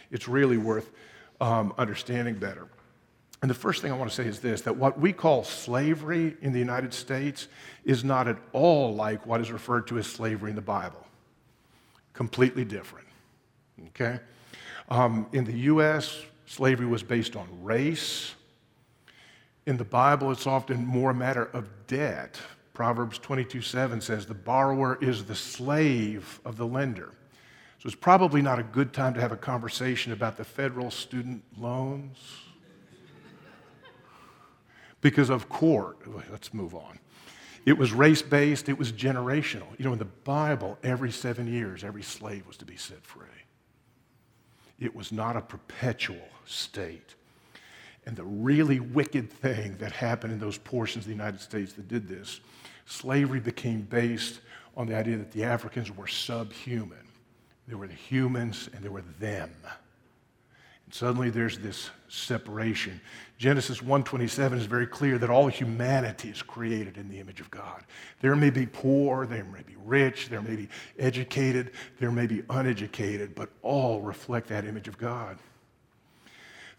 [0.09, 0.89] It's really worth
[1.39, 2.67] um, understanding better.
[3.43, 6.35] And the first thing I want to say is this that what we call slavery
[6.41, 7.47] in the United States
[7.85, 11.06] is not at all like what is referred to as slavery in the Bible.
[12.17, 13.05] Completely different.
[13.89, 14.19] Okay?
[14.89, 18.33] Um, in the U.S., Slavery was based on race.
[19.67, 22.39] In the Bible, it's often more a matter of debt.
[22.73, 27.11] Proverbs 22 7 says, The borrower is the slave of the lender.
[27.77, 31.43] So it's probably not a good time to have a conversation about the federal student
[31.55, 32.17] loans.
[35.01, 35.99] because of court,
[36.31, 36.97] let's move on.
[37.67, 39.67] It was race based, it was generational.
[39.77, 43.27] You know, in the Bible, every seven years, every slave was to be set free.
[44.79, 47.15] It was not a perpetual state.
[48.05, 51.89] And the really wicked thing that happened in those portions of the United States that
[51.89, 52.39] did this,
[52.85, 54.39] slavery became based
[54.77, 57.05] on the idea that the Africans were subhuman.
[57.67, 59.51] There were the humans and there were them.
[60.89, 63.01] Suddenly there's this separation.
[63.37, 67.83] Genesis 1:27 is very clear that all humanity is created in the image of God.
[68.21, 72.43] There may be poor, there may be rich, there may be educated, there may be
[72.49, 75.37] uneducated, but all reflect that image of God.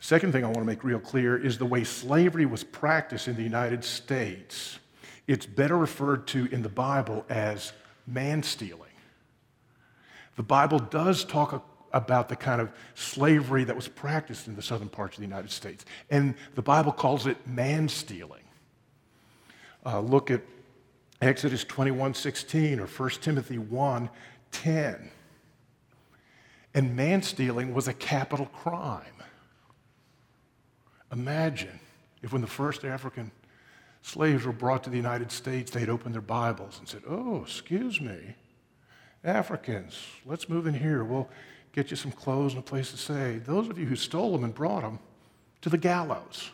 [0.01, 3.37] Second thing I want to make real clear is the way slavery was practiced in
[3.37, 4.79] the United States.
[5.27, 7.73] It's better referred to in the Bible as
[8.07, 8.89] man stealing.
[10.37, 11.53] The Bible does talk
[11.93, 15.51] about the kind of slavery that was practiced in the southern parts of the United
[15.51, 18.43] States, and the Bible calls it man stealing.
[19.85, 20.43] Uh, look at
[21.21, 24.11] Exodus 21 16 or 1 Timothy 1
[24.53, 25.11] 10.
[26.75, 29.05] And man stealing was a capital crime.
[31.11, 31.81] Imagine
[32.23, 33.31] if, when the first African
[34.03, 38.01] slaves were brought to the United States, they'd opened their Bibles and said, Oh, excuse
[38.01, 38.35] me,
[39.25, 41.03] Africans, let's move in here.
[41.03, 41.29] We'll
[41.79, 43.39] get you some clothes and a place to stay.
[43.39, 44.99] Those of you who stole them and brought them
[45.61, 46.51] to the gallows.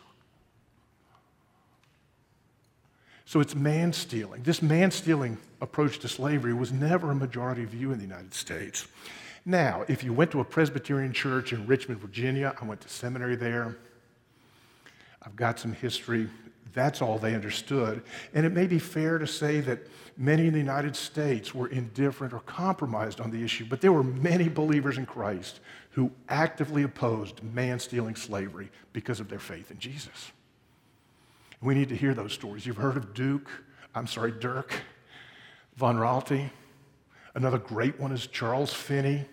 [3.25, 4.43] So it's man stealing.
[4.43, 8.87] This man stealing approach to slavery was never a majority view in the United States.
[9.45, 13.35] Now, if you went to a Presbyterian church in Richmond, Virginia, I went to seminary
[13.35, 13.75] there.
[15.23, 16.29] I've got some history.
[16.75, 18.03] That's all they understood.
[18.33, 22.33] And it may be fair to say that many in the United States were indifferent
[22.33, 25.61] or compromised on the issue, but there were many believers in Christ
[25.91, 30.33] who actively opposed man stealing slavery because of their faith in Jesus.
[31.61, 32.65] We need to hear those stories.
[32.65, 33.49] You've heard of Duke,
[33.95, 34.81] I'm sorry, Dirk
[35.77, 36.51] von Raalte.
[37.35, 39.23] Another great one is Charles Finney,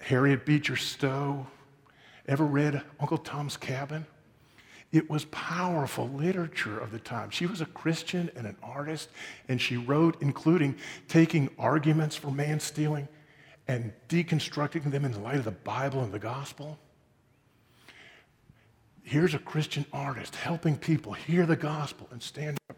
[0.00, 1.46] Harriet Beecher Stowe.
[2.26, 4.06] Ever read Uncle Tom's Cabin?
[4.92, 7.30] It was powerful literature of the time.
[7.30, 9.08] She was a Christian and an artist,
[9.48, 10.76] and she wrote, including
[11.08, 13.08] taking arguments for man stealing
[13.66, 16.78] and deconstructing them in the light of the Bible and the gospel.
[19.02, 22.76] Here's a Christian artist helping people hear the gospel and stand up.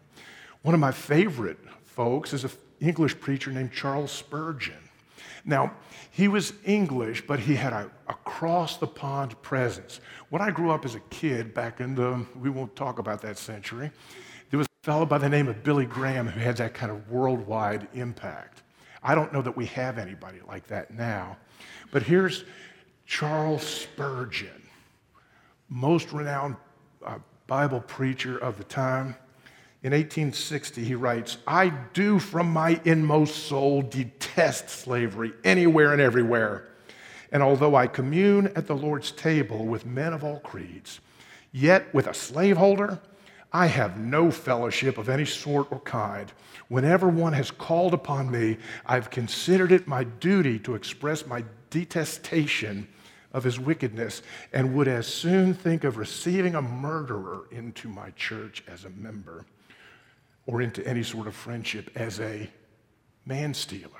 [0.61, 4.84] One of my favorite folks is an English preacher named Charles Spurgeon.
[5.45, 5.73] Now,
[6.09, 9.99] he was English, but he had a across the pond presence.
[10.29, 13.37] When I grew up as a kid back in the, we won't talk about that
[13.37, 13.91] century,
[14.49, 17.09] there was a fellow by the name of Billy Graham who had that kind of
[17.09, 18.63] worldwide impact.
[19.03, 21.37] I don't know that we have anybody like that now.
[21.91, 22.43] But here's
[23.05, 24.61] Charles Spurgeon
[25.69, 26.55] most renowned
[27.05, 27.17] uh,
[27.47, 29.15] Bible preacher of the time.
[29.85, 36.69] In 1860, he writes, I do from my inmost soul detest slavery anywhere and everywhere.
[37.31, 41.01] And although I commune at the Lord's table with men of all creeds,
[41.51, 42.99] yet with a slaveholder,
[43.53, 46.31] I have no fellowship of any sort or kind.
[46.67, 48.57] Whenever one has called upon me,
[48.87, 52.87] I've considered it my duty to express my detestation
[53.33, 58.63] of his wickedness and would as soon think of receiving a murderer into my church
[58.67, 59.45] as a member
[60.47, 62.49] or into any sort of friendship as a
[63.25, 63.91] man stealer.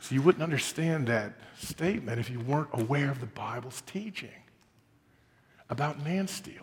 [0.00, 4.28] So you wouldn't understand that statement if you weren't aware of the Bible's teaching
[5.70, 6.60] about man stealing.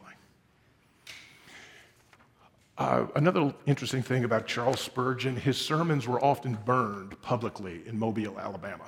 [2.78, 8.39] Uh, another interesting thing about Charles Spurgeon, his sermons were often burned publicly in Mobile,
[8.39, 8.86] Alabama.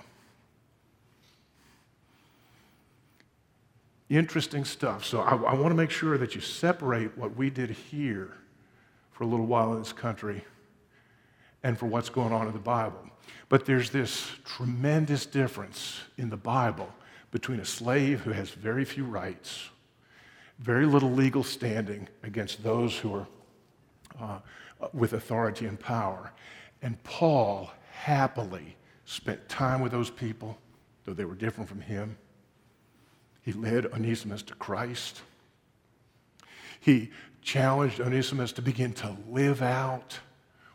[4.10, 5.06] Interesting stuff.
[5.06, 8.34] So I, I want to make sure that you separate what we did here
[9.14, 10.44] for a little while in this country
[11.64, 13.00] and for what's going on in the Bible.
[13.50, 16.92] But there's this tremendous difference in the Bible
[17.32, 19.70] between a slave who has very few rights,
[20.60, 23.28] very little legal standing against those who are
[24.20, 24.40] uh,
[24.94, 26.32] with authority and power.
[26.82, 30.58] And Paul happily spent time with those people,
[31.06, 32.18] though they were different from him.
[33.42, 35.22] He led Onesimus to Christ.
[36.80, 37.12] He
[37.44, 40.20] challenged Onesimus to begin to live out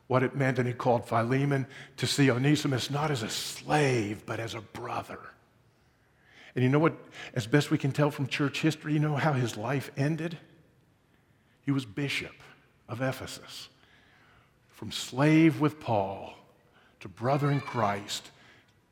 [0.07, 1.67] what it meant, and he called Philemon
[1.99, 5.19] to see Onesimus not as a slave, but as a brother.
[6.55, 6.97] And you know what?
[7.35, 10.39] As best we can tell from church history, you know how his life ended?
[11.65, 12.35] He was bishop
[12.89, 13.69] of Ephesus.
[14.71, 16.35] From slave with Paul
[17.01, 18.31] to brother in Christ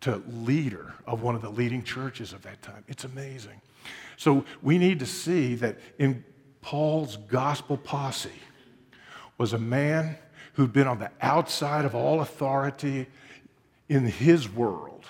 [0.02, 2.84] to leader of one of the leading churches of that time.
[2.88, 3.60] It's amazing.
[4.16, 6.24] So we need to see that in
[6.66, 8.42] Paul's gospel posse
[9.38, 10.18] was a man
[10.54, 13.06] who'd been on the outside of all authority
[13.88, 15.04] in his world,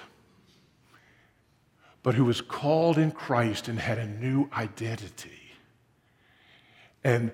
[2.02, 5.40] but who was called in Christ and had a new identity.
[7.02, 7.32] And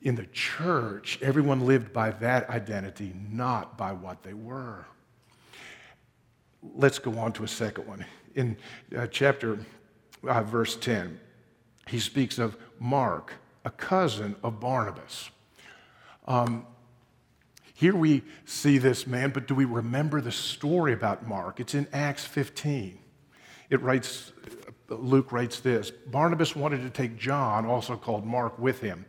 [0.00, 4.86] in the church, everyone lived by that identity, not by what they were.
[6.62, 8.06] Let's go on to a second one.
[8.34, 8.56] In
[8.96, 9.58] uh, chapter
[10.26, 11.20] uh, verse 10,
[11.86, 13.34] he speaks of Mark,
[13.64, 15.30] a cousin of Barnabas.
[16.26, 16.66] Um,
[17.74, 21.60] here we see this man, but do we remember the story about Mark?
[21.60, 22.98] It's in Acts 15.
[23.70, 24.32] It writes
[24.88, 29.04] Luke writes this Barnabas wanted to take John, also called Mark, with him.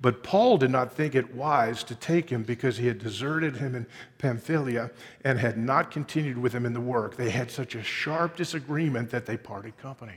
[0.00, 3.76] But Paul did not think it wise to take him because he had deserted him
[3.76, 3.86] in
[4.18, 4.90] Pamphylia
[5.24, 7.16] and had not continued with him in the work.
[7.16, 10.14] They had such a sharp disagreement that they parted company.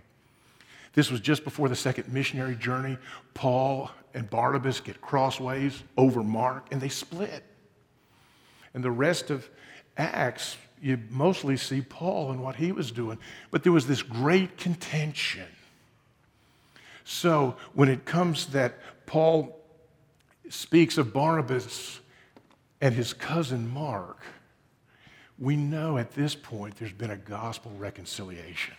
[0.95, 2.97] This was just before the second missionary journey.
[3.33, 7.43] Paul and Barnabas get crossways over Mark and they split.
[8.73, 9.47] And the rest of
[9.97, 13.19] Acts, you mostly see Paul and what he was doing.
[13.51, 15.47] But there was this great contention.
[17.03, 19.59] So when it comes that Paul
[20.49, 21.99] speaks of Barnabas
[22.79, 24.23] and his cousin Mark,
[25.37, 28.75] we know at this point there's been a gospel reconciliation.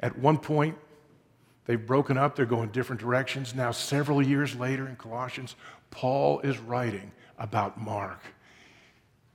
[0.00, 0.76] At one point,
[1.68, 3.54] they've broken up, they're going different directions.
[3.54, 5.54] Now, several years later in Colossians,
[5.90, 8.20] Paul is writing about Mark.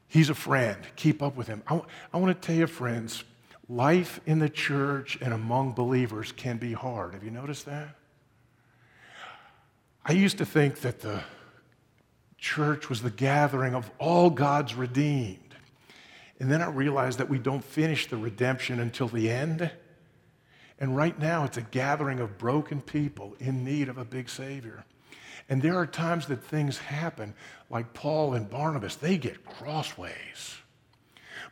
[0.10, 0.78] He's a friend.
[0.98, 1.64] Keep up with him.
[1.68, 3.24] I, want to tell you, friends,
[3.70, 7.14] life in the church and among believers can be hard.
[7.14, 7.96] Have you noticed that?
[10.06, 11.24] I used to think that the
[12.38, 15.40] church was the gathering of all God's redeemed.
[16.40, 19.72] And then I realized that we don't finish the redemption until the end.
[20.84, 24.84] And right now, it's a gathering of broken people in need of a big Savior.
[25.48, 27.36] And there are times that things happen,
[27.70, 30.58] like Paul and Barnabas, they get crossways.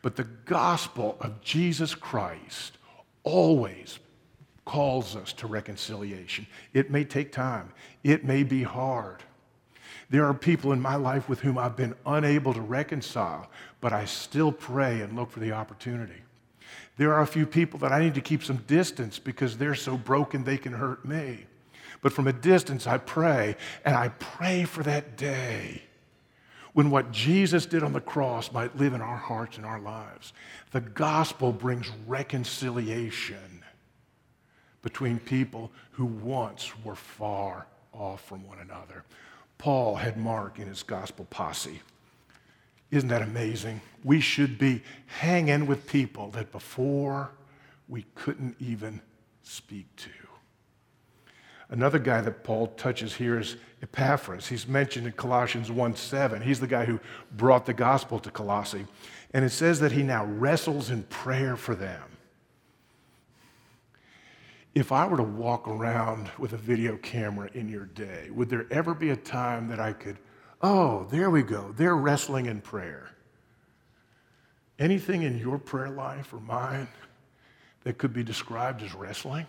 [0.02, 2.78] But the gospel of Jesus Christ
[3.24, 4.00] always
[4.66, 6.46] calls us to reconciliation.
[6.74, 7.72] It may take time,
[8.04, 9.24] it may be hard.
[10.10, 14.04] There are people in my life with whom I've been unable to reconcile, but I
[14.04, 16.22] still pray and look for the opportunity.
[17.02, 19.97] There are a few people that I need to keep some distance because they're so
[19.97, 21.47] broken they can hurt me.
[22.04, 25.82] But from a distance, I pray, and I pray for that day
[26.74, 30.34] when what Jesus did on the cross might live in our hearts and our lives.
[30.74, 33.64] The gospel brings reconciliation
[34.84, 39.06] between people who once were far off from one another.
[39.58, 41.82] Paul had Mark in his gospel posse.
[42.92, 43.82] Isn't that amazing?
[44.04, 47.32] We should be hanging with people that before
[47.88, 49.02] we couldn't even
[49.44, 50.10] speak to.
[51.70, 54.48] Another guy that Paul touches here is Epaphras.
[54.48, 56.42] He's mentioned in Colossians 1 7.
[56.42, 57.00] He's the guy who
[57.32, 58.86] brought the gospel to Colossae.
[59.34, 62.12] And it says that he now wrestles in prayer for them
[64.74, 68.68] if I were to walk around with a video camera in your day, would there
[68.72, 70.18] ever be a time that I could,
[70.62, 73.09] oh, there we go, they're wrestling in prayer?
[74.80, 76.88] Anything in your prayer life or mine
[77.84, 79.45] that could be described as wrestling?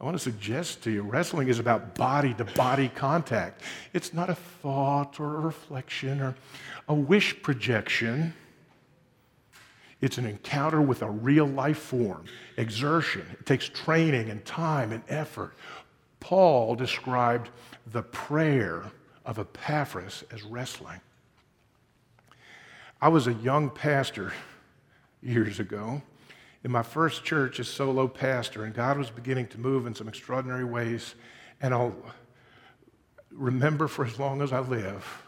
[0.00, 3.62] I want to suggest to you wrestling is about body to body contact.
[3.92, 6.36] It's not a thought or a reflection or
[6.88, 8.32] a wish projection.
[10.00, 12.24] It's an encounter with a real life form,
[12.56, 13.26] exertion.
[13.32, 15.54] It takes training and time and effort.
[16.20, 17.50] Paul described
[17.92, 18.84] the prayer
[19.24, 21.00] of Epaphras as wrestling.
[23.00, 24.32] I was a young pastor
[25.22, 26.02] years ago
[26.64, 30.08] in my first church as solo pastor, and God was beginning to move in some
[30.08, 31.14] extraordinary ways.
[31.60, 31.94] And I'll
[33.30, 35.22] remember for as long as I live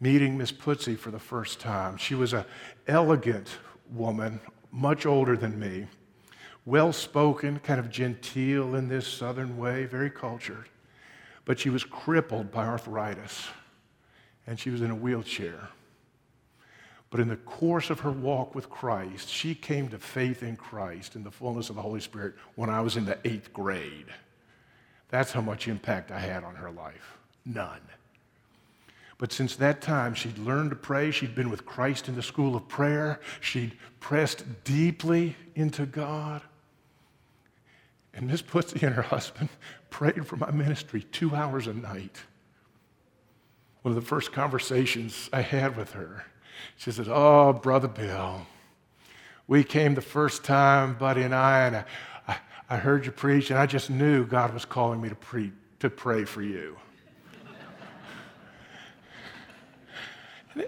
[0.00, 1.96] meeting Miss Putzi for the first time.
[1.96, 2.44] She was an
[2.88, 3.48] elegant
[3.92, 4.40] woman,
[4.72, 5.86] much older than me,
[6.66, 10.68] well spoken, kind of genteel in this southern way, very cultured.
[11.44, 13.48] But she was crippled by arthritis,
[14.46, 15.68] and she was in a wheelchair.
[17.10, 21.14] But in the course of her walk with Christ, she came to faith in Christ
[21.14, 24.06] in the fullness of the Holy Spirit when I was in the eighth grade.
[25.10, 27.18] That's how much impact I had on her life.
[27.44, 27.82] None.
[29.18, 31.10] But since that time, she'd learned to pray.
[31.10, 33.20] She'd been with Christ in the school of prayer.
[33.40, 36.40] She'd pressed deeply into God.
[38.14, 39.48] And Miss Putzi and her husband
[39.90, 42.18] prayed for my ministry two hours a night.
[43.82, 46.24] One of the first conversations I had with her,
[46.76, 48.46] she says, Oh, Brother Bill,
[49.48, 51.84] we came the first time, Buddy and I, and I,
[52.28, 52.36] I,
[52.70, 55.90] I heard you preach, and I just knew God was calling me to, pre- to
[55.90, 56.76] pray for you.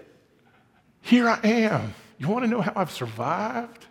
[1.01, 1.93] Here I am.
[2.17, 3.85] You want to know how I've survived?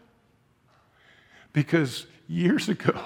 [1.52, 3.00] Because years ago,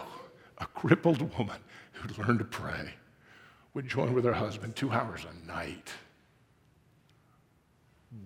[0.58, 1.60] a crippled woman
[1.92, 2.94] who'd learned to pray
[3.74, 5.92] would join with her husband two hours a night.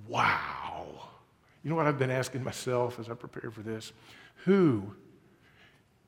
[0.07, 1.09] Wow.
[1.63, 3.93] You know what I've been asking myself as I prepare for this?
[4.45, 4.95] Who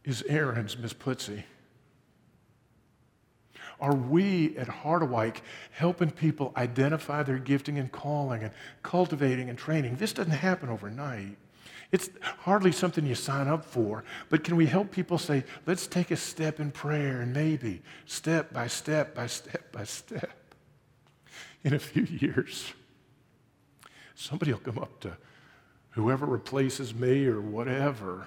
[0.05, 1.45] is Aaron's Miss Putzi?
[3.81, 5.39] Are we at Harderwyk
[5.73, 8.53] helping people identify their gifting and calling and
[8.83, 9.97] cultivating and training?
[9.97, 11.37] This doesn't happen overnight.
[11.95, 16.11] It's hardly something you sign up for, but can we help people say, let's take
[16.11, 20.33] a step in prayer and maybe step by step by step by step?
[21.63, 22.73] In a few years,
[24.17, 25.17] somebody will come up to
[25.91, 28.27] whoever replaces me or whatever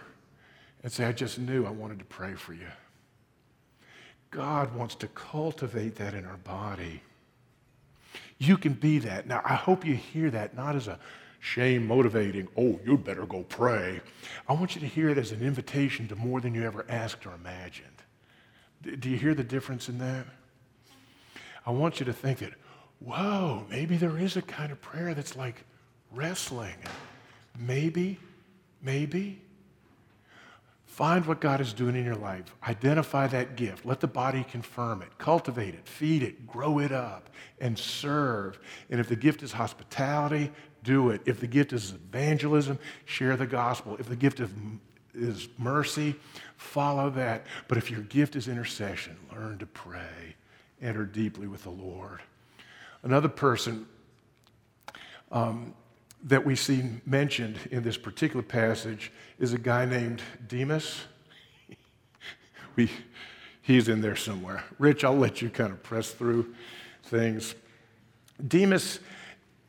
[0.81, 2.71] and say, I just knew I wanted to pray for you.
[4.31, 7.01] God wants to cultivate that in our body.
[8.37, 9.27] You can be that.
[9.27, 10.97] Now, I hope you hear that not as a
[11.39, 14.01] shame motivating, oh, you'd better go pray.
[14.47, 17.25] I want you to hear it as an invitation to more than you ever asked
[17.25, 17.87] or imagined.
[18.99, 20.25] Do you hear the difference in that?
[21.65, 22.53] I want you to think that,
[22.99, 25.63] whoa, maybe there is a kind of prayer that's like
[26.11, 26.75] wrestling.
[27.57, 28.19] Maybe,
[28.81, 29.41] maybe.
[30.97, 32.55] Find what God is doing in your life.
[32.67, 33.85] Identify that gift.
[33.85, 35.15] Let the body confirm it.
[35.19, 35.87] Cultivate it.
[35.87, 36.47] Feed it.
[36.47, 37.29] Grow it up.
[37.61, 38.57] And serve.
[38.89, 40.51] And if the gift is hospitality,
[40.83, 41.21] do it.
[41.27, 43.95] If the gift is evangelism, share the gospel.
[43.99, 44.51] If the gift of,
[45.13, 46.15] is mercy,
[46.55, 47.45] follow that.
[47.67, 50.35] But if your gift is intercession, learn to pray.
[50.81, 52.23] Enter deeply with the Lord.
[53.03, 53.85] Another person
[55.31, 55.75] um,
[56.23, 61.01] that we see mentioned in this particular passage is a guy named Demas.
[62.75, 62.89] we,
[63.61, 64.63] he's in there somewhere.
[64.79, 66.53] Rich, I'll let you kind of press through
[67.03, 67.55] things.
[68.47, 68.99] Demas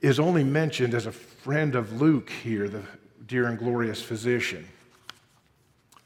[0.01, 2.83] is only mentioned as a friend of Luke here, the
[3.27, 4.67] dear and glorious physician.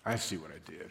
[0.05, 0.90] I see what I did.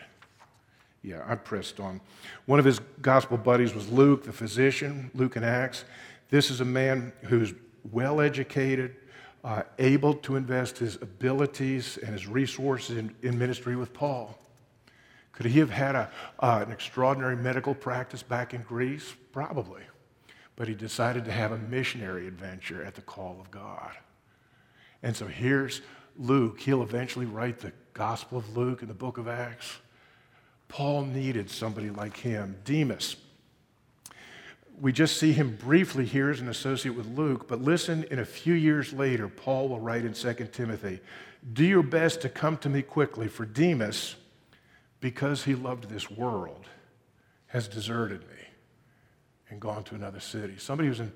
[1.03, 1.99] Yeah, I pressed on.
[2.45, 5.83] One of his gospel buddies was Luke, the physician, Luke and Acts.
[6.29, 7.53] This is a man who's
[7.91, 8.95] well educated,
[9.43, 14.37] uh, able to invest his abilities and his resources in, in ministry with Paul.
[15.31, 19.15] Could he have had a, uh, an extraordinary medical practice back in Greece?
[19.31, 19.81] Probably.
[20.55, 23.91] But he decided to have a missionary adventure at the call of God.
[25.01, 25.81] And so here's
[26.17, 26.59] Luke.
[26.59, 29.77] He'll eventually write the Gospel of Luke and the book of Acts.
[30.67, 32.57] Paul needed somebody like him.
[32.63, 33.15] Demas,
[34.81, 38.25] we just see him briefly here as an associate with Luke, but listen, in a
[38.25, 40.99] few years later, Paul will write in 2 Timothy,
[41.53, 44.15] Do your best to come to me quickly, for Demas,
[44.99, 46.65] because he loved this world,
[47.45, 48.47] has deserted me
[49.51, 50.55] and gone to another city.
[50.57, 51.11] Somebody who's in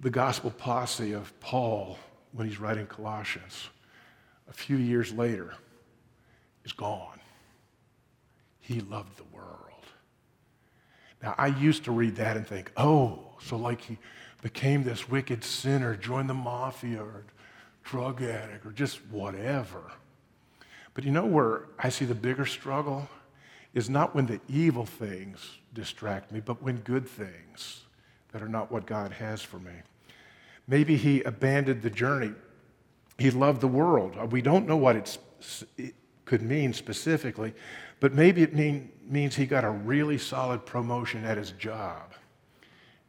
[0.00, 1.98] the gospel posse of Paul
[2.32, 3.68] when he's writing Colossians,
[4.48, 5.52] a few years later,
[6.64, 7.20] is gone.
[8.60, 9.61] He loved the world.
[11.22, 13.98] Now, I used to read that and think, oh, so like he
[14.42, 17.24] became this wicked sinner, joined the mafia or
[17.84, 19.82] drug addict or just whatever.
[20.94, 23.08] But you know where I see the bigger struggle?
[23.74, 27.84] Is not when the evil things distract me, but when good things
[28.32, 29.72] that are not what God has for me.
[30.68, 32.32] Maybe he abandoned the journey.
[33.16, 34.30] He loved the world.
[34.30, 35.18] We don't know what it
[36.32, 37.52] could mean specifically,
[38.00, 42.14] but maybe it mean, means he got a really solid promotion at his job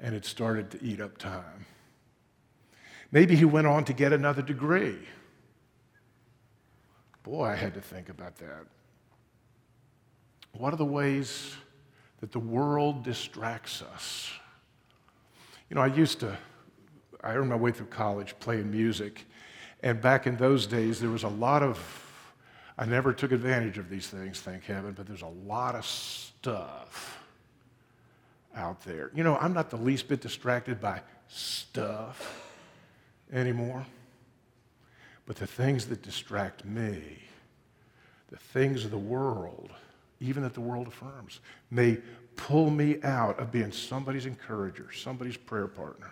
[0.01, 1.65] and it started to eat up time.
[3.13, 4.97] Maybe he went on to get another degree.
[7.23, 8.65] Boy, I had to think about that.
[10.57, 11.55] What are the ways
[12.19, 14.31] that the world distracts us?
[15.69, 16.37] You know, I used to,
[17.23, 19.25] I earned my way through college playing music,
[19.81, 22.02] and back in those days, there was a lot of
[22.77, 27.19] I never took advantage of these things, thank heaven, but there's a lot of stuff
[28.55, 29.11] out there.
[29.13, 32.51] You know, I'm not the least bit distracted by stuff
[33.31, 33.85] anymore.
[35.25, 37.19] But the things that distract me,
[38.29, 39.71] the things of the world,
[40.19, 41.39] even that the world affirms,
[41.71, 41.97] may
[42.35, 46.11] pull me out of being somebody's encourager, somebody's prayer partner.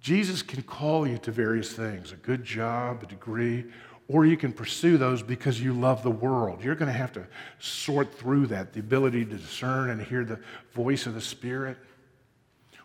[0.00, 3.64] Jesus can call you to various things a good job, a degree,
[4.08, 6.62] or you can pursue those because you love the world.
[6.62, 7.26] You're going to have to
[7.58, 10.38] sort through that the ability to discern and hear the
[10.72, 11.78] voice of the Spirit.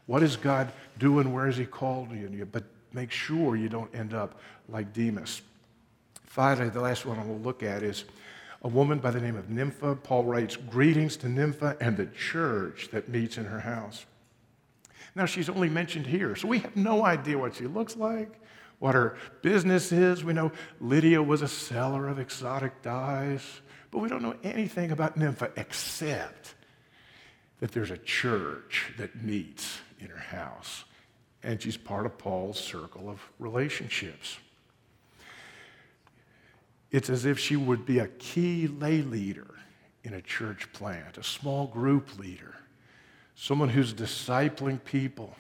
[0.06, 1.34] What is God doing?
[1.34, 2.48] Where has He called you?
[2.50, 2.64] But
[2.94, 4.40] make sure you don't end up
[4.70, 5.42] like Demas.
[6.24, 8.06] Finally, the last one I will look at is
[8.62, 9.96] a woman by the name of Nympha.
[9.96, 14.06] Paul writes, Greetings to Nympha and the church that meets in her house.
[15.16, 18.40] Now, she's only mentioned here, so we have no idea what she looks like
[18.80, 20.24] what her business is.
[20.24, 23.44] We know Lydia was a seller of exotic dyes,
[23.92, 26.56] but we don't know anything about Nympha except
[27.60, 30.86] that there's a church that meets in her house,
[31.44, 34.38] and she's part of Paul's circle of relationships.
[36.92, 39.56] It's as if she would be a key lay leader
[40.04, 42.56] in a church plant, a small group leader,
[43.36, 45.36] someone who's discipling people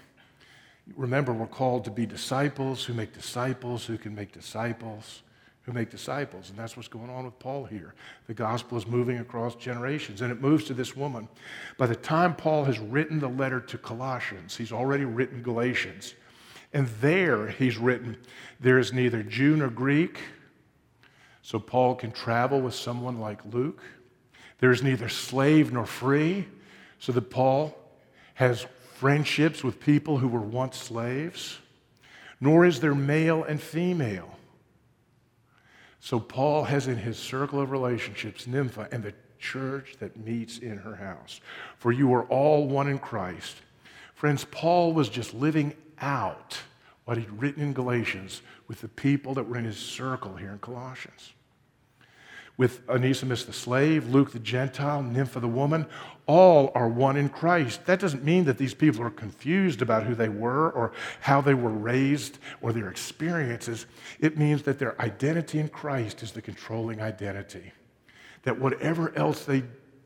[0.95, 5.23] Remember, we're called to be disciples who make disciples who can make disciples
[5.69, 6.49] who make disciples.
[6.49, 7.93] And that's what's going on with Paul here.
[8.27, 11.27] The gospel is moving across generations, and it moves to this woman.
[11.77, 16.15] By the time Paul has written the letter to Colossians, he's already written Galatians.
[16.73, 18.17] And there he's written,
[18.59, 20.19] there is neither Jew nor Greek,
[21.41, 23.83] so Paul can travel with someone like Luke.
[24.59, 26.47] There's neither slave nor free,
[26.99, 27.75] so that Paul
[28.35, 28.65] has
[28.99, 31.59] friendships with people who were once slaves.
[32.41, 34.37] Nor is there male and female.
[36.01, 40.77] So Paul has in his circle of relationships Nympha and the church that meets in
[40.79, 41.39] her house.
[41.77, 43.55] For you are all one in Christ.
[44.15, 46.57] Friends, Paul was just living out
[47.05, 50.59] what he'd written in Galatians with the people that were in his circle here in
[50.59, 51.31] Colossians
[52.59, 55.85] with Onesimus the slave, Luke the Gentile, Nympha the woman,
[56.25, 57.85] all are one in Christ.
[57.85, 60.91] That doesn't mean that these people are confused about who they were or
[61.21, 63.85] how they were raised or their experiences.
[64.19, 67.71] It means that their identity in Christ is the controlling identity.
[68.43, 69.63] That whatever else they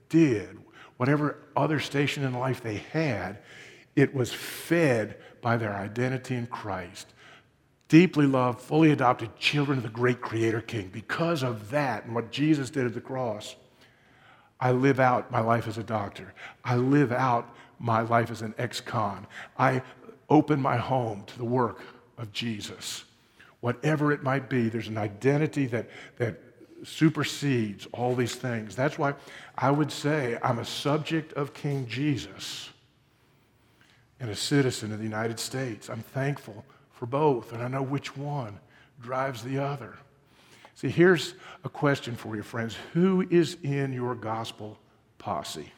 [0.10, 0.60] did,
[0.98, 3.40] whatever other station in life they had,
[3.96, 7.08] it was fed by their identity in Christ
[7.94, 10.90] deeply loved, fully adopted children of the great Creator King.
[10.92, 13.56] Because of that and what Jesus did at the cross,
[14.60, 16.34] I live out my life as a doctor.
[16.66, 19.28] I live out my life as an ex con.
[19.60, 19.84] I
[20.28, 21.82] open my home to the work
[22.18, 23.04] of Jesus.
[23.60, 25.88] Whatever it might be, there's an identity that,
[26.18, 26.42] that
[26.84, 28.76] supersedes all these things.
[28.76, 29.14] That's why
[29.56, 32.72] I would say I'm a subject of King Jesus
[34.20, 35.92] and a citizen of the United States.
[35.92, 36.66] I'm thankful
[37.04, 38.62] for both, and I know which one
[39.02, 39.98] drives the other.
[40.74, 41.34] See, here's
[41.66, 44.80] a question for you, friends Who is in your gospel
[45.18, 45.74] posse?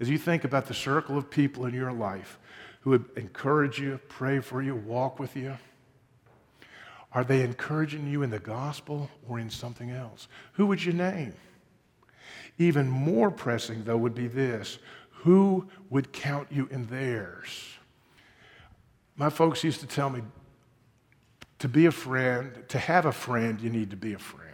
[0.00, 2.38] As you think about the circle of people in your life
[2.80, 5.58] who would encourage you, pray for you, walk with you,
[7.12, 10.26] are they encouraging you in the gospel or in something else?
[10.52, 11.34] Who would you name?
[12.56, 14.78] Even more pressing, though, would be this
[15.10, 17.75] who would count you in theirs?
[19.16, 20.22] My folks used to tell me
[21.58, 24.46] to be a friend, to have a friend, you need to be a friend.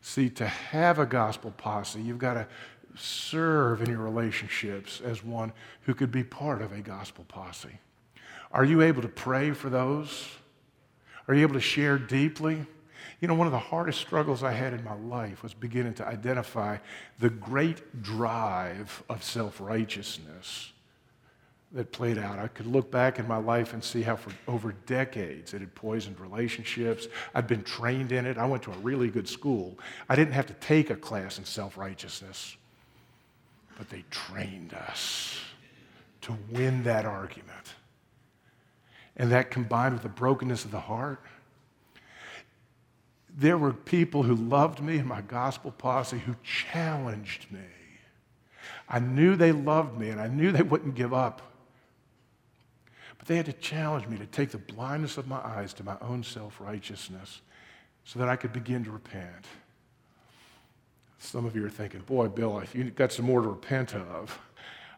[0.00, 2.46] See, to have a gospel posse, you've got to
[2.94, 5.52] serve in your relationships as one
[5.82, 7.80] who could be part of a gospel posse.
[8.52, 10.28] Are you able to pray for those?
[11.26, 12.64] Are you able to share deeply?
[13.20, 16.06] You know, one of the hardest struggles I had in my life was beginning to
[16.06, 16.78] identify
[17.18, 20.72] the great drive of self righteousness
[21.72, 22.38] that played out.
[22.38, 25.74] I could look back in my life and see how for over decades it had
[25.74, 27.08] poisoned relationships.
[27.34, 28.38] I'd been trained in it.
[28.38, 29.78] I went to a really good school.
[30.08, 32.56] I didn't have to take a class in self righteousness,
[33.76, 35.40] but they trained us
[36.22, 37.74] to win that argument.
[39.16, 41.20] And that combined with the brokenness of the heart,
[43.36, 47.60] there were people who loved me in my gospel posse who challenged me.
[48.88, 51.42] I knew they loved me and I knew they wouldn't give up.
[53.26, 56.22] They had to challenge me to take the blindness of my eyes to my own
[56.22, 57.40] self righteousness
[58.04, 59.46] so that I could begin to repent.
[61.18, 64.38] Some of you are thinking, boy, Bill, if you've got some more to repent of,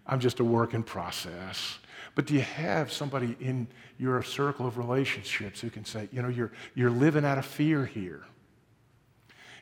[0.06, 1.78] I'm just a work in process.
[2.14, 3.66] But do you have somebody in
[3.98, 7.86] your circle of relationships who can say, you know, you're, you're living out of fear
[7.86, 8.24] here?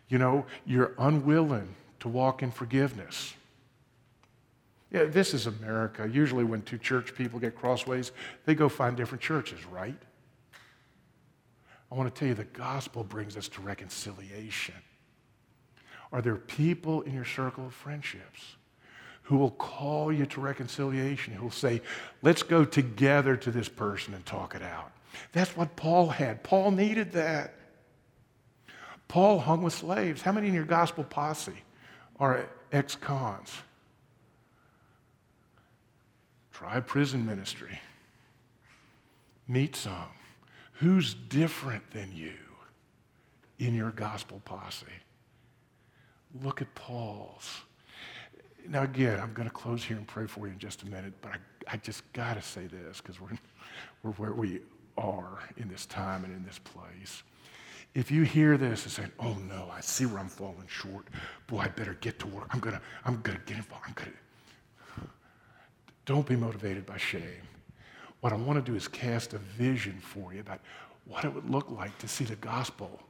[0.08, 3.34] You know, you're unwilling to walk in forgiveness.
[4.91, 6.09] Yeah, this is America.
[6.09, 8.12] Usually, when two church people get crossways,
[8.45, 9.99] they go find different churches, right?
[11.91, 14.74] I want to tell you the gospel brings us to reconciliation.
[16.12, 18.57] Are there people in your circle of friendships
[19.22, 21.82] who will call you to reconciliation, who will say,
[22.22, 24.93] let's go together to this person and talk it out?
[25.32, 26.43] That's what Paul had.
[26.45, 27.55] Paul needed that.
[29.09, 30.22] Paul hung with slaves.
[30.22, 31.53] How many in your gospel posse
[32.18, 33.53] are ex cons?
[36.57, 37.78] Try prison ministry.
[39.46, 40.09] Meet some.
[40.72, 42.32] Who's different than you
[43.59, 44.86] in your gospel posse?
[46.42, 47.61] Look at Paul's.
[48.66, 51.12] Now, again, I'm going to close here and pray for you in just a minute,
[51.20, 53.36] but I, I just got to say this because we're,
[54.02, 54.61] we're where we
[54.96, 57.22] are in this time and in this place.
[57.94, 61.09] If you hear this and say, oh no, I see where I'm falling short,
[61.48, 62.46] boy, I better get to work.
[62.52, 63.84] I'm going to I'm gonna get involved.
[63.88, 64.16] I'm going to
[66.07, 67.42] don't be motivated by shame.
[68.20, 70.61] What I want to do is cast a vision for you about
[71.04, 73.00] what it would look like to see the gospel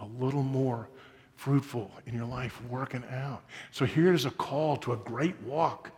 [0.00, 0.88] a little more
[1.36, 3.42] fruitful in your life, working out.
[3.70, 5.90] So here is a call to a great walk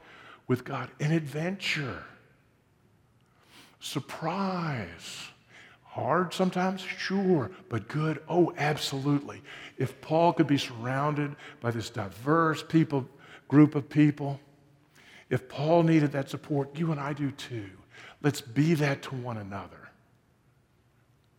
[0.46, 2.04] with God, an adventure,
[3.80, 5.28] surprise,
[5.94, 6.80] Hard sometimes?
[6.80, 7.52] Sure.
[7.68, 8.20] But good?
[8.28, 9.40] Oh, absolutely.
[9.78, 13.08] If Paul could be surrounded by this diverse people,
[13.46, 14.40] group of people,
[15.30, 17.70] if Paul needed that support, you and I do too.
[18.22, 19.88] Let's be that to one another.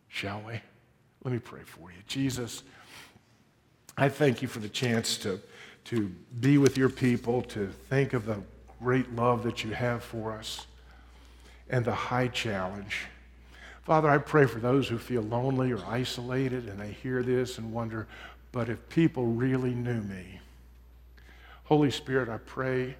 [0.08, 0.60] Shall we?
[1.24, 1.98] Let me pray for you.
[2.06, 2.62] Jesus,
[3.96, 5.40] I thank you for the chance to,
[5.86, 6.08] to
[6.40, 8.38] be with your people, to think of the
[8.80, 10.66] great love that you have for us,
[11.68, 13.06] and the high challenge.
[13.82, 17.72] Father, I pray for those who feel lonely or isolated and they hear this and
[17.72, 18.06] wonder,
[18.52, 20.40] but if people really knew me,
[21.64, 22.96] Holy Spirit, I pray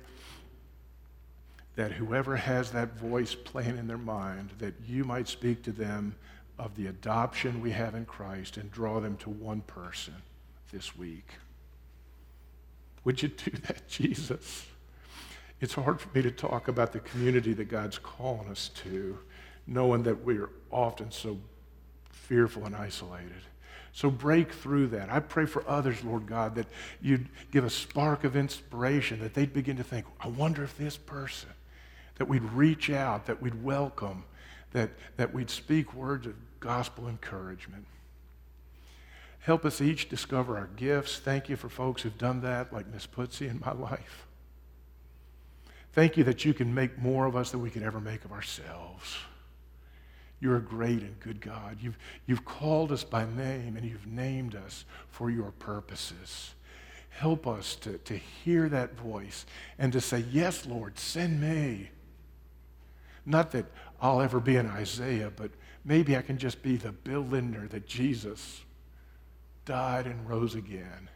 [1.77, 6.15] that whoever has that voice playing in their mind, that you might speak to them
[6.59, 10.15] of the adoption we have in Christ and draw them to one person
[10.73, 11.29] this week.
[13.05, 14.67] Would you do that, Jesus?
[15.61, 19.19] It's hard for me to talk about the community that God's calling us to,
[19.67, 21.39] knowing that we're often so
[22.11, 23.43] fearful and isolated.
[23.93, 25.11] So break through that.
[25.11, 26.67] I pray for others, Lord God, that
[27.01, 30.99] you'd give a spark of inspiration, that they'd begin to think, I wonder if this
[30.99, 31.49] person,
[32.17, 34.25] that we'd reach out, that we'd welcome,
[34.73, 37.87] that, that we'd speak words of gospel encouragement.
[39.41, 41.19] Help us each discover our gifts.
[41.19, 44.27] Thank you for folks who've done that, like Miss Putzi in my life.
[45.93, 48.33] Thank you that you can make more of us than we could ever make of
[48.33, 49.17] ourselves.
[50.41, 51.79] You're a great and good God.
[51.81, 51.97] You've,
[52.27, 56.55] you've called us by name and you've named us for your purposes.
[57.09, 59.47] Help us to, to hear that voice
[59.79, 61.89] and to say, Yes, Lord, send me.
[63.27, 63.67] Not that
[64.01, 65.51] I'll ever be an Isaiah, but
[65.85, 68.63] maybe I can just be the Bill Lindner that Jesus
[69.65, 71.11] died and rose again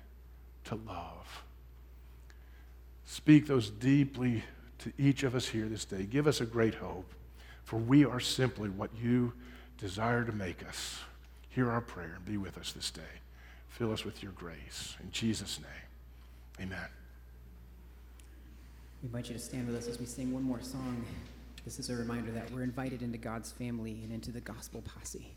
[0.64, 1.44] to love.
[3.06, 4.42] Speak those deeply
[4.78, 6.04] to each of us here this day.
[6.04, 7.12] Give us a great hope.
[7.64, 9.32] For we are simply what you
[9.78, 10.98] desire to make us.
[11.50, 13.02] Hear our prayer and be with us this day.
[13.68, 14.96] Fill us with your grace.
[15.02, 16.88] In Jesus' name, amen.
[19.02, 21.04] We invite you to stand with us as we sing one more song.
[21.64, 25.34] This is a reminder that we're invited into God's family and into the gospel posse.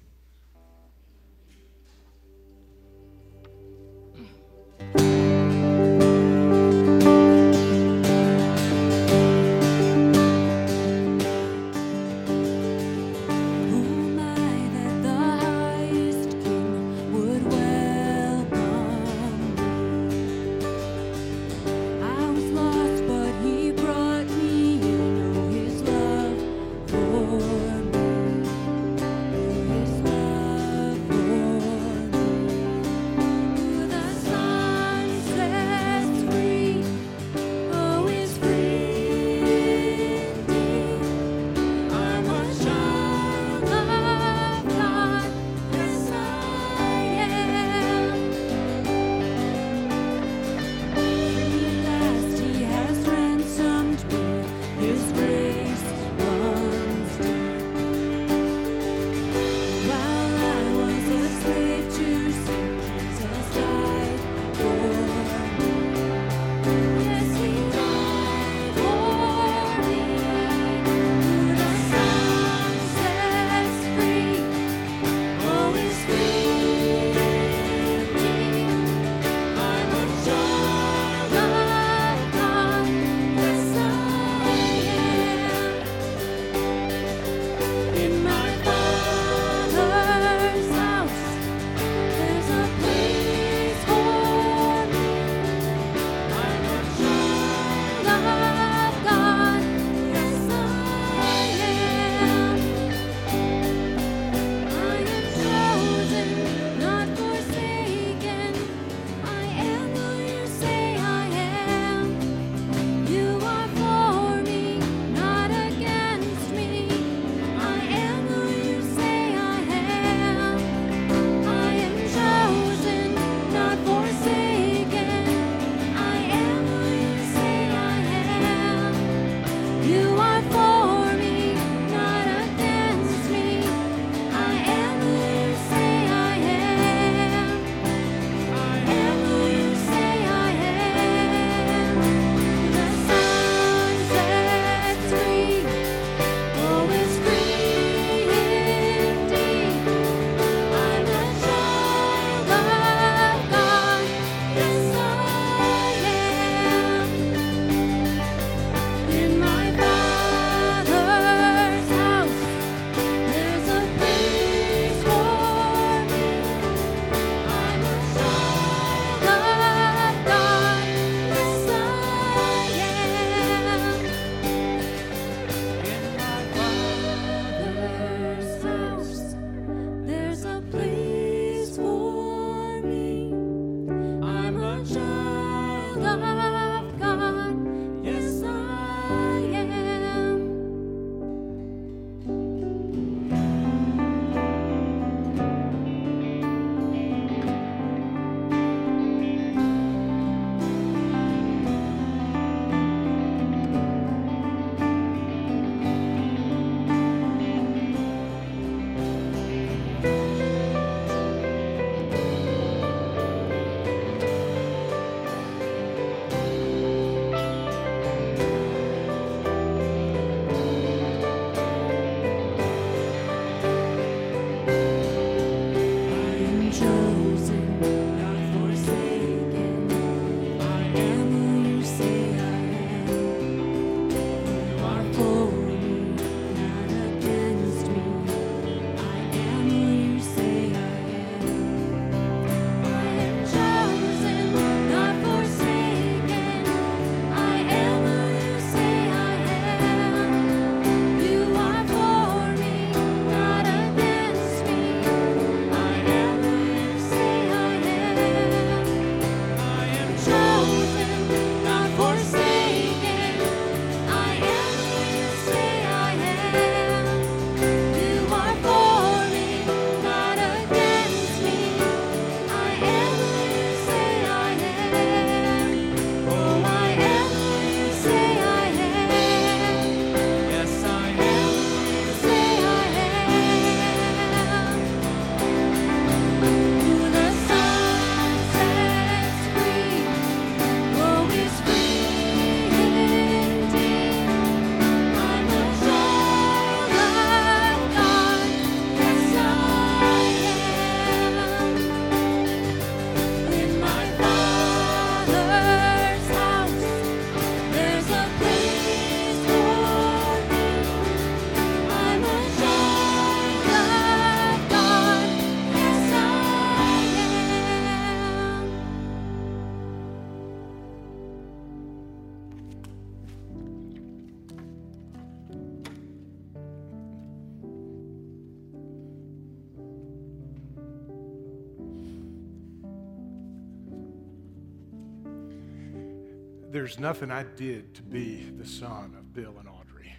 [336.94, 340.14] There's nothing I did to be the son of Bill and Audrey.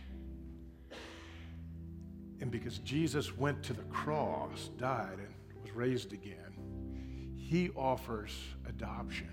[2.40, 8.36] And because Jesus went to the cross, died, and was raised again, he offers
[8.68, 9.30] adoption.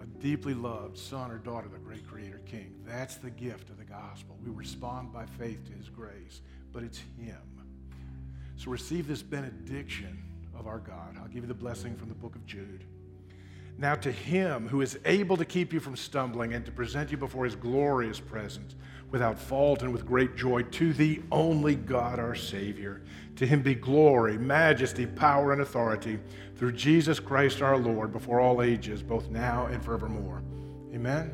[0.00, 2.76] A deeply loved son or daughter of the great creator king.
[2.86, 4.38] That's the gift of the gospel.
[4.42, 6.40] We respond by faith to his grace,
[6.72, 7.36] but it's him.
[8.56, 10.22] So receive this benediction
[10.58, 11.18] of our God.
[11.20, 12.86] I'll give you the blessing from the book of Jude.
[13.80, 17.16] Now, to him who is able to keep you from stumbling and to present you
[17.16, 18.74] before his glorious presence
[19.10, 23.00] without fault and with great joy, to the only God our Savior,
[23.36, 26.18] to him be glory, majesty, power, and authority
[26.56, 30.42] through Jesus Christ our Lord before all ages, both now and forevermore.
[30.94, 31.32] Amen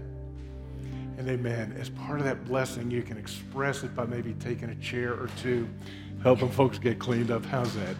[1.18, 1.74] and amen.
[1.80, 5.28] As part of that blessing, you can express it by maybe taking a chair or
[5.42, 5.68] two,
[6.22, 7.44] helping folks get cleaned up.
[7.44, 7.96] How's that?